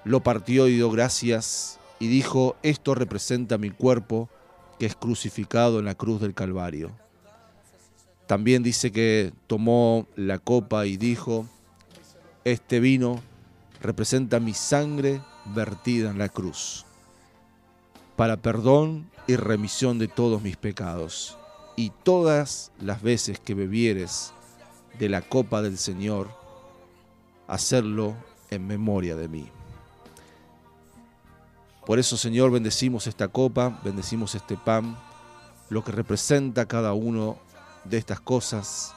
lo 0.04 0.22
partió 0.22 0.68
y 0.68 0.76
dio 0.76 0.90
gracias 0.90 1.80
y 2.00 2.08
dijo, 2.08 2.56
esto 2.64 2.96
representa 2.96 3.58
mi 3.58 3.70
cuerpo 3.70 4.30
que 4.80 4.88
es 4.88 4.96
crucificado 4.96 5.80
en 5.80 5.86
la 5.86 5.96
cruz 5.96 6.20
del 6.20 6.34
Calvario. 6.34 6.92
También 8.28 8.64
dice 8.64 8.92
que 8.92 9.32
tomó 9.48 10.08
la 10.16 10.40
copa 10.40 10.86
y 10.86 10.98
dijo, 10.98 11.48
este 12.44 12.80
vino 12.80 13.22
representa 13.82 14.40
mi 14.40 14.54
sangre 14.54 15.22
vertida 15.46 16.10
en 16.10 16.18
la 16.18 16.30
cruz, 16.30 16.86
para 18.22 18.38
perdón 18.38 19.10
y 19.26 19.36
remisión 19.36 19.98
de 19.98 20.08
todos 20.08 20.44
mis 20.44 20.56
pecados. 20.56 21.40
Y 21.76 21.90
todas 22.04 22.72
las 22.80 23.02
veces 23.02 23.40
que 23.40 23.56
bebieres 23.56 24.32
de 25.00 25.10
la 25.10 25.24
copa 25.24 25.64
del 25.64 25.76
Señor, 25.80 26.30
hacerlo 27.48 28.14
en 28.52 28.68
memoria 28.68 29.16
de 29.16 29.28
mí. 29.28 29.50
Por 31.84 31.98
eso, 31.98 32.16
Señor, 32.16 32.52
bendecimos 32.52 33.08
esta 33.08 33.28
copa, 33.28 33.82
bendecimos 33.84 34.36
este 34.36 34.56
pan, 34.56 34.96
lo 35.72 35.84
que 35.84 35.92
representa 35.92 36.68
cada 36.68 36.94
uno 36.94 37.40
de 37.86 37.98
estas 37.98 38.20
cosas, 38.20 38.94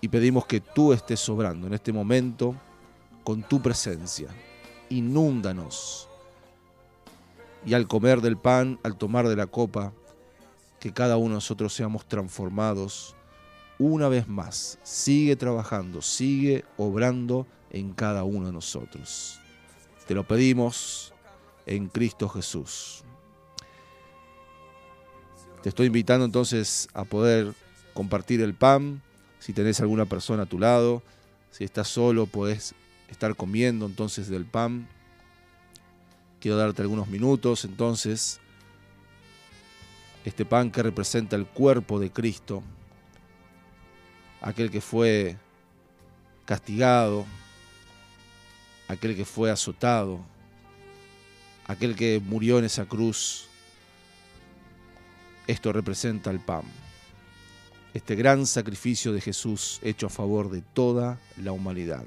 y 0.00 0.08
pedimos 0.08 0.46
que 0.46 0.58
tú 0.60 0.92
estés 0.92 1.20
sobrando 1.20 1.68
en 1.68 1.74
este 1.74 1.92
momento 1.92 2.56
con 3.22 3.44
tu 3.44 3.62
presencia. 3.62 4.30
Inúndanos. 4.88 6.08
Y 7.64 7.74
al 7.74 7.86
comer 7.86 8.20
del 8.20 8.36
pan, 8.36 8.78
al 8.82 8.96
tomar 8.96 9.28
de 9.28 9.36
la 9.36 9.46
copa, 9.46 9.92
que 10.80 10.92
cada 10.92 11.16
uno 11.16 11.28
de 11.28 11.34
nosotros 11.34 11.72
seamos 11.72 12.06
transformados 12.06 13.14
una 13.78 14.08
vez 14.08 14.28
más. 14.28 14.78
Sigue 14.82 15.36
trabajando, 15.36 16.02
sigue 16.02 16.64
obrando 16.76 17.46
en 17.70 17.92
cada 17.92 18.24
uno 18.24 18.46
de 18.46 18.52
nosotros. 18.52 19.38
Te 20.06 20.14
lo 20.14 20.26
pedimos 20.26 21.12
en 21.66 21.88
Cristo 21.88 22.28
Jesús. 22.28 23.04
Te 25.62 25.68
estoy 25.68 25.86
invitando 25.86 26.24
entonces 26.24 26.88
a 26.92 27.04
poder 27.04 27.54
compartir 27.94 28.40
el 28.40 28.54
pan. 28.54 29.00
Si 29.38 29.52
tenés 29.52 29.80
alguna 29.80 30.06
persona 30.06 30.42
a 30.42 30.46
tu 30.46 30.58
lado, 30.58 31.02
si 31.50 31.64
estás 31.64 31.88
solo, 31.88 32.26
podés 32.26 32.74
estar 33.08 33.36
comiendo 33.36 33.86
entonces 33.86 34.28
del 34.28 34.44
pan. 34.44 34.88
Quiero 36.42 36.56
darte 36.56 36.82
algunos 36.82 37.06
minutos 37.06 37.64
entonces. 37.64 38.40
Este 40.24 40.44
pan 40.44 40.72
que 40.72 40.82
representa 40.82 41.36
el 41.36 41.46
cuerpo 41.46 42.00
de 42.00 42.10
Cristo, 42.10 42.64
aquel 44.40 44.68
que 44.68 44.80
fue 44.80 45.36
castigado, 46.44 47.26
aquel 48.88 49.14
que 49.14 49.24
fue 49.24 49.52
azotado, 49.52 50.18
aquel 51.68 51.94
que 51.94 52.20
murió 52.20 52.58
en 52.58 52.64
esa 52.64 52.86
cruz. 52.86 53.46
Esto 55.46 55.72
representa 55.72 56.32
el 56.32 56.40
pan. 56.40 56.62
Este 57.94 58.16
gran 58.16 58.46
sacrificio 58.46 59.12
de 59.12 59.20
Jesús 59.20 59.78
hecho 59.80 60.06
a 60.06 60.10
favor 60.10 60.50
de 60.50 60.60
toda 60.60 61.20
la 61.36 61.52
humanidad. 61.52 62.04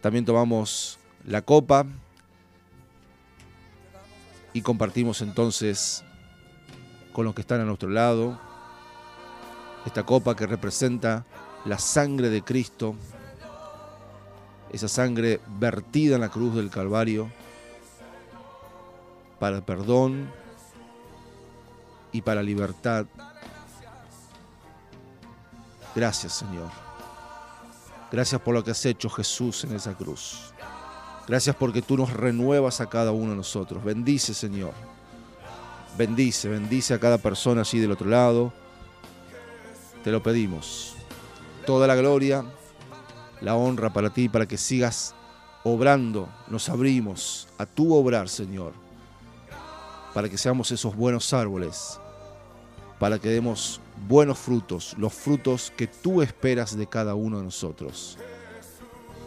También 0.00 0.24
tomamos 0.24 0.98
la 1.26 1.42
copa 1.42 1.84
y 4.58 4.62
compartimos 4.62 5.22
entonces 5.22 6.02
con 7.12 7.24
los 7.24 7.32
que 7.32 7.42
están 7.42 7.60
a 7.60 7.64
nuestro 7.64 7.88
lado 7.88 8.36
esta 9.86 10.02
copa 10.02 10.34
que 10.34 10.48
representa 10.48 11.24
la 11.64 11.78
sangre 11.78 12.28
de 12.28 12.42
Cristo, 12.42 12.96
esa 14.72 14.88
sangre 14.88 15.40
vertida 15.60 16.16
en 16.16 16.22
la 16.22 16.28
cruz 16.28 16.56
del 16.56 16.70
Calvario 16.70 17.30
para 19.38 19.64
perdón 19.64 20.28
y 22.10 22.20
para 22.22 22.42
libertad. 22.42 23.06
Gracias 25.94 26.32
Señor. 26.32 26.68
Gracias 28.10 28.40
por 28.40 28.54
lo 28.54 28.64
que 28.64 28.72
has 28.72 28.84
hecho 28.86 29.08
Jesús 29.08 29.62
en 29.62 29.76
esa 29.76 29.94
cruz. 29.94 30.52
Gracias 31.28 31.54
porque 31.54 31.82
tú 31.82 31.98
nos 31.98 32.10
renuevas 32.10 32.80
a 32.80 32.88
cada 32.88 33.12
uno 33.12 33.30
de 33.32 33.36
nosotros. 33.36 33.84
Bendice 33.84 34.32
Señor. 34.32 34.72
Bendice, 35.98 36.48
bendice 36.48 36.94
a 36.94 36.98
cada 36.98 37.18
persona 37.18 37.60
así 37.62 37.78
del 37.78 37.92
otro 37.92 38.08
lado. 38.08 38.50
Te 40.02 40.10
lo 40.10 40.22
pedimos. 40.22 40.94
Toda 41.66 41.86
la 41.86 41.96
gloria, 41.96 42.44
la 43.42 43.56
honra 43.56 43.92
para 43.92 44.08
ti, 44.10 44.30
para 44.30 44.46
que 44.46 44.56
sigas 44.56 45.14
obrando. 45.64 46.28
Nos 46.46 46.70
abrimos 46.70 47.46
a 47.58 47.66
tu 47.66 47.92
obrar, 47.94 48.30
Señor. 48.30 48.72
Para 50.14 50.30
que 50.30 50.38
seamos 50.38 50.70
esos 50.70 50.96
buenos 50.96 51.34
árboles. 51.34 52.00
Para 52.98 53.18
que 53.18 53.28
demos 53.28 53.82
buenos 54.08 54.38
frutos, 54.38 54.94
los 54.96 55.12
frutos 55.12 55.72
que 55.76 55.86
tú 55.86 56.22
esperas 56.22 56.76
de 56.76 56.86
cada 56.86 57.14
uno 57.14 57.38
de 57.38 57.44
nosotros. 57.44 58.16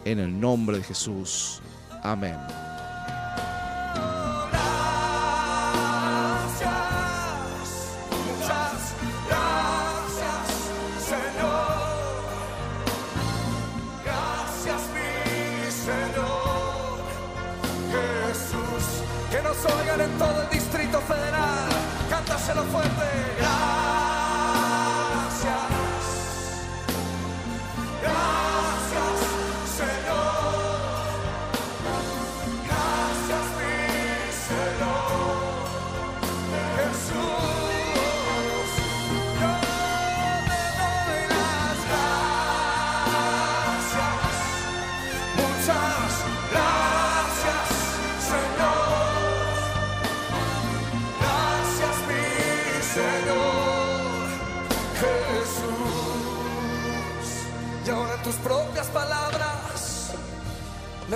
En 0.04 0.18
el 0.18 0.40
nombre 0.40 0.78
de 0.78 0.82
Jesús. 0.82 1.62
Amén. 2.02 2.36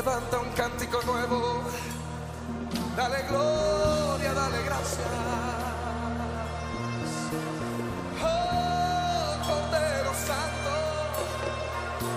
Levanta 0.07 0.39
un 0.39 0.51
cántico 0.51 1.03
nuevo. 1.03 1.65
Dale 2.97 3.25
gloria, 3.29 4.33
dale 4.35 4.63
gracias. 4.65 5.09
Oh, 8.23 9.37
Cordero 9.49 10.13
Santo, 10.15 10.75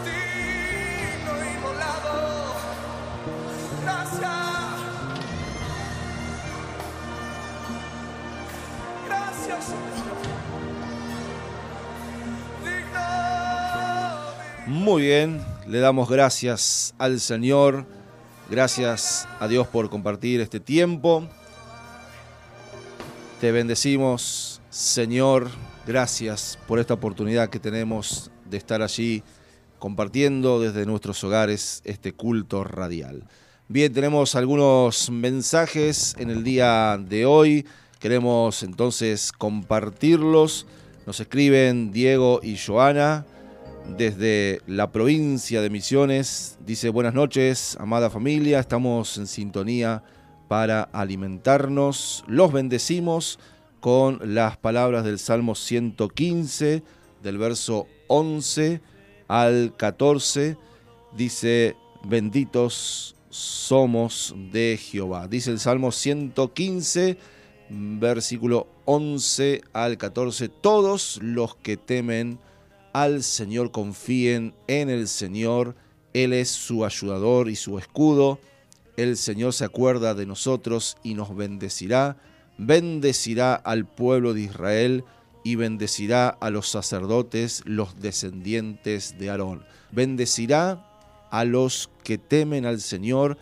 digno 0.06 1.34
inmolado. 1.52 2.18
Gracias. 3.82 4.38
Gracias, 9.08 9.66
Señor. 9.66 10.20
Digno, 12.64 13.08
Muy 14.68 15.02
bien, 15.02 15.49
le 15.70 15.78
damos 15.78 16.10
gracias 16.10 16.96
al 16.98 17.20
Señor, 17.20 17.86
gracias 18.50 19.28
a 19.40 19.48
Dios 19.48 19.68
por 19.68 19.88
compartir 19.92 20.42
este 20.42 20.60
tiempo. 20.60 21.30
Te 23.40 23.52
bendecimos, 23.52 24.62
Señor, 24.72 25.48
gracias 25.86 26.58
por 26.68 26.80
esta 26.80 26.96
oportunidad 26.96 27.52
que 27.52 27.60
tenemos 27.60 28.32
de 28.50 28.58
estar 28.58 28.82
allí 28.82 29.22
compartiendo 29.78 30.60
desde 30.60 30.88
nuestros 30.88 31.24
hogares 31.24 31.84
este 31.86 32.14
culto 32.14 32.64
radial. 32.64 33.28
Bien, 33.68 33.94
tenemos 33.94 34.34
algunos 34.34 35.12
mensajes 35.12 36.16
en 36.18 36.32
el 36.32 36.44
día 36.44 36.98
de 37.00 37.28
hoy. 37.28 37.68
Queremos 38.00 38.64
entonces 38.64 39.32
compartirlos. 39.32 40.66
Nos 41.06 41.20
escriben 41.20 41.92
Diego 41.92 42.40
y 42.42 42.58
Joana 42.58 43.24
desde 43.98 44.62
la 44.68 44.92
provincia 44.92 45.62
de 45.62 45.70
Misiones. 45.70 46.58
Dice, 46.66 46.90
buenas 46.90 47.14
noches, 47.14 47.78
amada 47.80 48.10
familia. 48.10 48.60
Estamos 48.60 49.18
en 49.18 49.28
sintonía 49.28 50.04
para 50.48 50.84
alimentarnos. 50.84 52.24
Los 52.28 52.52
bendecimos 52.52 53.40
con 53.80 54.20
las 54.34 54.58
palabras 54.58 55.04
del 55.04 55.20
Salmo 55.20 55.56
115, 55.56 56.84
del 57.24 57.38
verso 57.38 57.88
11 58.08 58.82
al 59.28 59.74
14. 59.76 60.58
Dice, 61.16 61.76
benditos 62.04 63.16
somos 63.30 64.36
de 64.52 64.80
Jehová. 64.82 65.28
Dice 65.28 65.52
el 65.52 65.60
Salmo 65.60 65.92
115, 65.92 67.18
versículo 67.70 68.68
11 68.86 69.62
al 69.74 69.98
14. 69.98 70.50
Todos 70.50 71.20
los 71.22 71.56
que 71.56 71.78
temen 71.78 72.40
al 72.94 73.24
Señor 73.24 73.72
confíen 73.72 74.54
en 74.68 74.90
el 74.90 75.08
Señor. 75.08 75.76
Él 76.14 76.34
es 76.34 76.50
su 76.50 76.86
ayudador 76.86 77.50
y 77.50 77.56
su 77.56 77.78
escudo. 77.78 78.40
El 78.98 79.18
Señor 79.18 79.54
se 79.54 79.66
acuerda 79.66 80.14
de 80.14 80.26
nosotros 80.26 80.98
y 81.04 81.14
nos 81.14 81.36
bendecirá. 81.36 82.18
Bendecirá 82.58 83.56
al 83.56 83.86
pueblo 83.86 84.34
de 84.34 84.42
Israel 84.42 85.04
y 85.44 85.56
bendecirá 85.56 86.30
a 86.30 86.50
los 86.50 86.68
sacerdotes, 86.68 87.64
los 87.66 88.00
descendientes 88.02 89.18
de 89.18 89.30
Aarón. 89.30 89.64
Bendecirá 89.92 90.86
a 91.32 91.46
los 91.46 91.90
que 92.04 92.18
temen 92.18 92.66
al 92.66 92.82
Señor, 92.82 93.38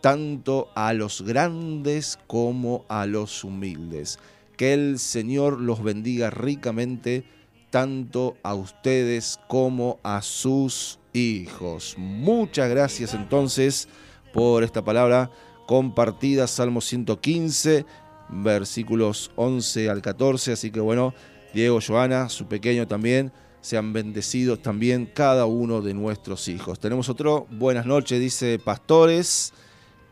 tanto 0.00 0.68
a 0.74 0.92
los 0.92 1.22
grandes 1.22 2.18
como 2.26 2.84
a 2.88 3.06
los 3.06 3.44
humildes. 3.44 4.18
Que 4.56 4.74
el 4.74 4.98
Señor 4.98 5.60
los 5.60 5.82
bendiga 5.82 6.30
ricamente, 6.30 7.24
tanto 7.70 8.36
a 8.42 8.54
ustedes 8.54 9.38
como 9.48 9.98
a 10.02 10.22
sus 10.22 10.98
hijos. 11.12 11.94
Muchas 11.96 12.68
gracias 12.68 13.14
entonces 13.14 13.88
por 14.32 14.62
esta 14.62 14.84
palabra 14.84 15.30
compartida, 15.66 16.46
Salmo 16.46 16.80
115, 16.80 17.86
versículos 18.28 19.30
11 19.36 19.88
al 19.88 20.02
14. 20.02 20.52
Así 20.52 20.70
que 20.70 20.80
bueno, 20.80 21.14
Diego, 21.54 21.78
Joana, 21.84 22.28
su 22.28 22.46
pequeño 22.46 22.86
también 22.86 23.32
sean 23.60 23.92
bendecidos 23.92 24.62
también 24.62 25.06
cada 25.06 25.46
uno 25.46 25.80
de 25.82 25.94
nuestros 25.94 26.48
hijos. 26.48 26.80
Tenemos 26.80 27.08
otro, 27.08 27.46
buenas 27.50 27.86
noches, 27.86 28.20
dice 28.20 28.58
Pastores. 28.58 29.52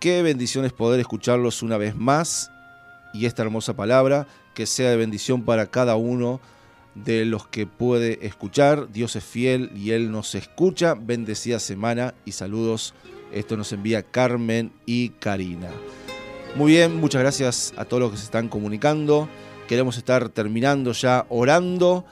Qué 0.00 0.22
bendiciones 0.22 0.72
poder 0.72 1.00
escucharlos 1.00 1.62
una 1.62 1.76
vez 1.76 1.96
más 1.96 2.52
y 3.12 3.26
esta 3.26 3.42
hermosa 3.42 3.74
palabra 3.74 4.28
que 4.54 4.66
sea 4.66 4.90
de 4.90 4.96
bendición 4.96 5.44
para 5.44 5.66
cada 5.66 5.96
uno 5.96 6.40
los 7.06 7.48
que 7.48 7.66
puede 7.66 8.26
escuchar. 8.26 8.90
Dios 8.92 9.16
es 9.16 9.24
fiel 9.24 9.70
y 9.74 9.90
Él 9.90 10.10
nos 10.10 10.34
escucha. 10.34 10.94
Bendecida 10.94 11.58
semana 11.58 12.14
y 12.24 12.32
saludos. 12.32 12.94
Esto 13.32 13.56
nos 13.56 13.72
envía 13.72 14.02
Carmen 14.02 14.72
y 14.86 15.10
Karina. 15.10 15.70
Muy 16.56 16.72
bien, 16.72 16.96
muchas 16.96 17.20
gracias 17.20 17.74
a 17.76 17.84
todos 17.84 18.02
los 18.02 18.10
que 18.12 18.16
se 18.16 18.24
están 18.24 18.48
comunicando. 18.48 19.28
Queremos 19.68 19.98
estar 19.98 20.28
terminando 20.30 20.92
ya 20.92 21.26
orando 21.28 22.04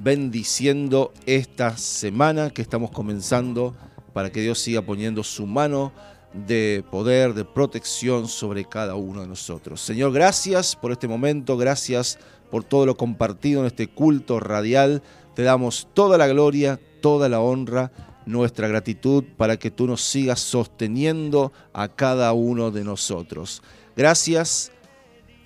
bendiciendo 0.00 1.12
esta 1.26 1.76
semana 1.76 2.50
que 2.50 2.62
estamos 2.62 2.90
comenzando 2.90 3.74
para 4.12 4.30
que 4.30 4.40
Dios 4.40 4.58
siga 4.58 4.82
poniendo 4.82 5.22
su 5.22 5.46
mano 5.46 5.92
de 6.32 6.84
poder, 6.90 7.34
de 7.34 7.44
protección 7.44 8.26
sobre 8.28 8.64
cada 8.64 8.94
uno 8.94 9.20
de 9.20 9.26
nosotros. 9.26 9.80
Señor, 9.80 10.12
gracias 10.12 10.76
por 10.76 10.92
este 10.92 11.08
momento, 11.08 11.56
gracias 11.56 12.18
por 12.52 12.64
todo 12.64 12.84
lo 12.84 12.98
compartido 12.98 13.60
en 13.60 13.66
este 13.66 13.86
culto 13.86 14.38
radial. 14.38 15.02
Te 15.34 15.42
damos 15.42 15.88
toda 15.94 16.18
la 16.18 16.28
gloria, 16.28 16.78
toda 17.00 17.30
la 17.30 17.40
honra, 17.40 17.92
nuestra 18.26 18.68
gratitud 18.68 19.24
para 19.38 19.56
que 19.56 19.70
tú 19.70 19.86
nos 19.86 20.02
sigas 20.02 20.40
sosteniendo 20.40 21.50
a 21.72 21.88
cada 21.88 22.34
uno 22.34 22.70
de 22.70 22.84
nosotros. 22.84 23.62
Gracias, 23.96 24.70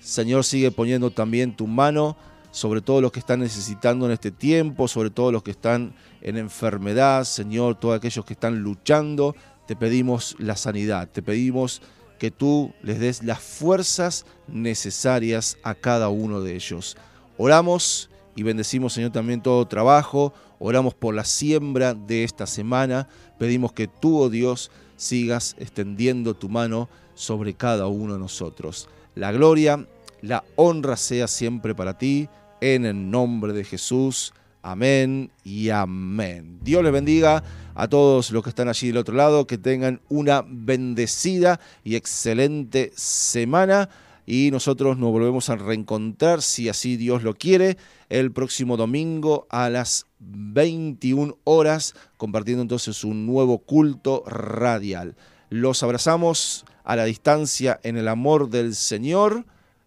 Señor, 0.01 0.43
sigue 0.43 0.69
poniendo 0.69 1.09
también 1.09 1.55
tu 1.55 1.65
mano 1.65 2.17
sobre 2.51 2.81
todo 2.81 2.99
los 2.99 3.13
que 3.13 3.19
están 3.19 3.39
necesitando 3.39 4.05
en 4.05 4.11
este 4.11 4.31
tiempo, 4.31 4.89
sobre 4.89 5.09
todo 5.09 5.31
los 5.31 5.43
que 5.43 5.51
están 5.51 5.95
en 6.21 6.35
enfermedad, 6.35 7.23
Señor, 7.23 7.75
todos 7.75 7.95
aquellos 7.95 8.25
que 8.25 8.33
están 8.33 8.59
luchando, 8.59 9.33
te 9.65 9.77
pedimos 9.77 10.35
la 10.39 10.57
sanidad, 10.57 11.07
te 11.07 11.21
pedimos 11.21 11.81
que 12.17 12.31
tú 12.31 12.73
les 12.81 12.99
des 12.99 13.23
las 13.23 13.39
fuerzas 13.39 14.25
necesarias 14.47 15.57
a 15.63 15.75
cada 15.75 16.09
uno 16.09 16.41
de 16.41 16.55
ellos. 16.55 16.97
Oramos 17.37 18.09
y 18.35 18.43
bendecimos, 18.43 18.93
Señor, 18.93 19.11
también 19.11 19.41
todo 19.41 19.67
trabajo, 19.67 20.33
oramos 20.59 20.93
por 20.93 21.13
la 21.13 21.23
siembra 21.23 21.93
de 21.93 22.23
esta 22.23 22.47
semana, 22.47 23.07
pedimos 23.37 23.73
que 23.73 23.87
tú, 23.87 24.19
oh 24.19 24.29
Dios, 24.29 24.71
sigas 24.95 25.55
extendiendo 25.59 26.33
tu 26.33 26.49
mano 26.49 26.89
sobre 27.15 27.53
cada 27.53 27.87
uno 27.87 28.13
de 28.13 28.19
nosotros. 28.19 28.89
La 29.15 29.31
gloria, 29.31 29.87
la 30.21 30.43
honra 30.55 30.97
sea 30.97 31.27
siempre 31.27 31.73
para 31.73 31.97
ti 31.97 32.29
en 32.61 32.85
el 32.85 33.09
nombre 33.09 33.53
de 33.53 33.63
Jesús. 33.63 34.33
Amén 34.61 35.31
y 35.43 35.69
amén. 35.69 36.59
Dios 36.61 36.83
les 36.83 36.91
bendiga 36.91 37.43
a 37.75 37.87
todos 37.87 38.31
los 38.31 38.43
que 38.43 38.49
están 38.49 38.67
allí 38.67 38.87
del 38.87 38.97
otro 38.97 39.15
lado, 39.15 39.47
que 39.47 39.57
tengan 39.57 40.01
una 40.09 40.43
bendecida 40.47 41.59
y 41.83 41.95
excelente 41.95 42.91
semana. 42.95 43.89
Y 44.25 44.49
nosotros 44.51 44.97
nos 44.97 45.11
volvemos 45.11 45.49
a 45.49 45.55
reencontrar, 45.55 46.41
si 46.41 46.67
así 46.67 46.97
Dios 46.97 47.23
lo 47.23 47.35
quiere, 47.35 47.77
el 48.09 48.31
próximo 48.31 48.75
domingo 48.75 49.47
a 49.49 49.69
las 49.69 50.05
21 50.19 51.37
horas, 51.45 51.95
compartiendo 52.17 52.61
entonces 52.61 53.03
un 53.03 53.25
nuevo 53.25 53.59
culto 53.59 54.23
radial. 54.25 55.15
Los 55.49 55.81
abrazamos 55.81 56.65
a 56.83 56.95
la 56.95 57.05
distancia 57.05 57.79
en 57.83 57.95
el 57.95 58.07
amor 58.07 58.49
del 58.49 58.75
Señor. 58.75 59.45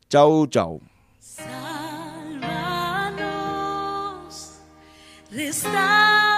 Chau, 0.08 0.46
chau. 0.46 0.80
this 5.30 5.62
time. 5.62 6.29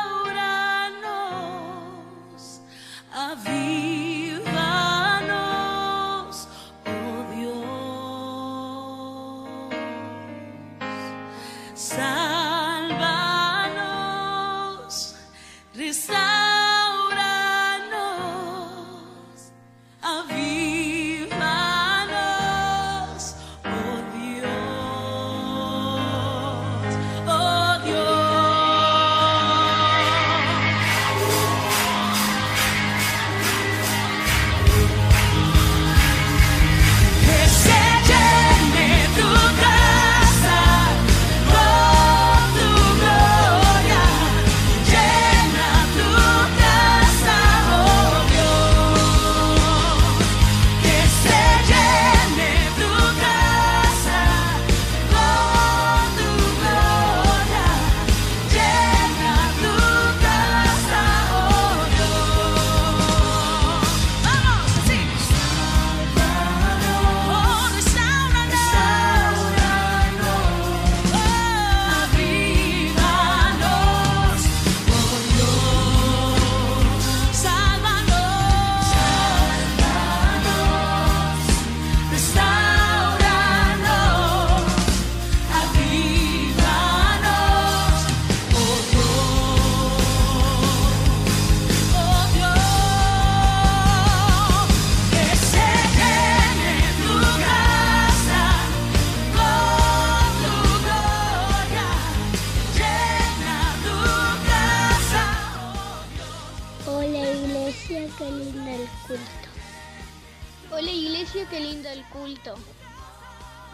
Mire 110.81 111.47
qué 111.51 111.61
lindo 111.61 111.89
el 111.89 112.03
culto. 112.05 112.55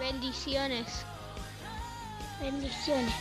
Bendiciones. 0.00 1.04
Bendiciones. 2.40 3.14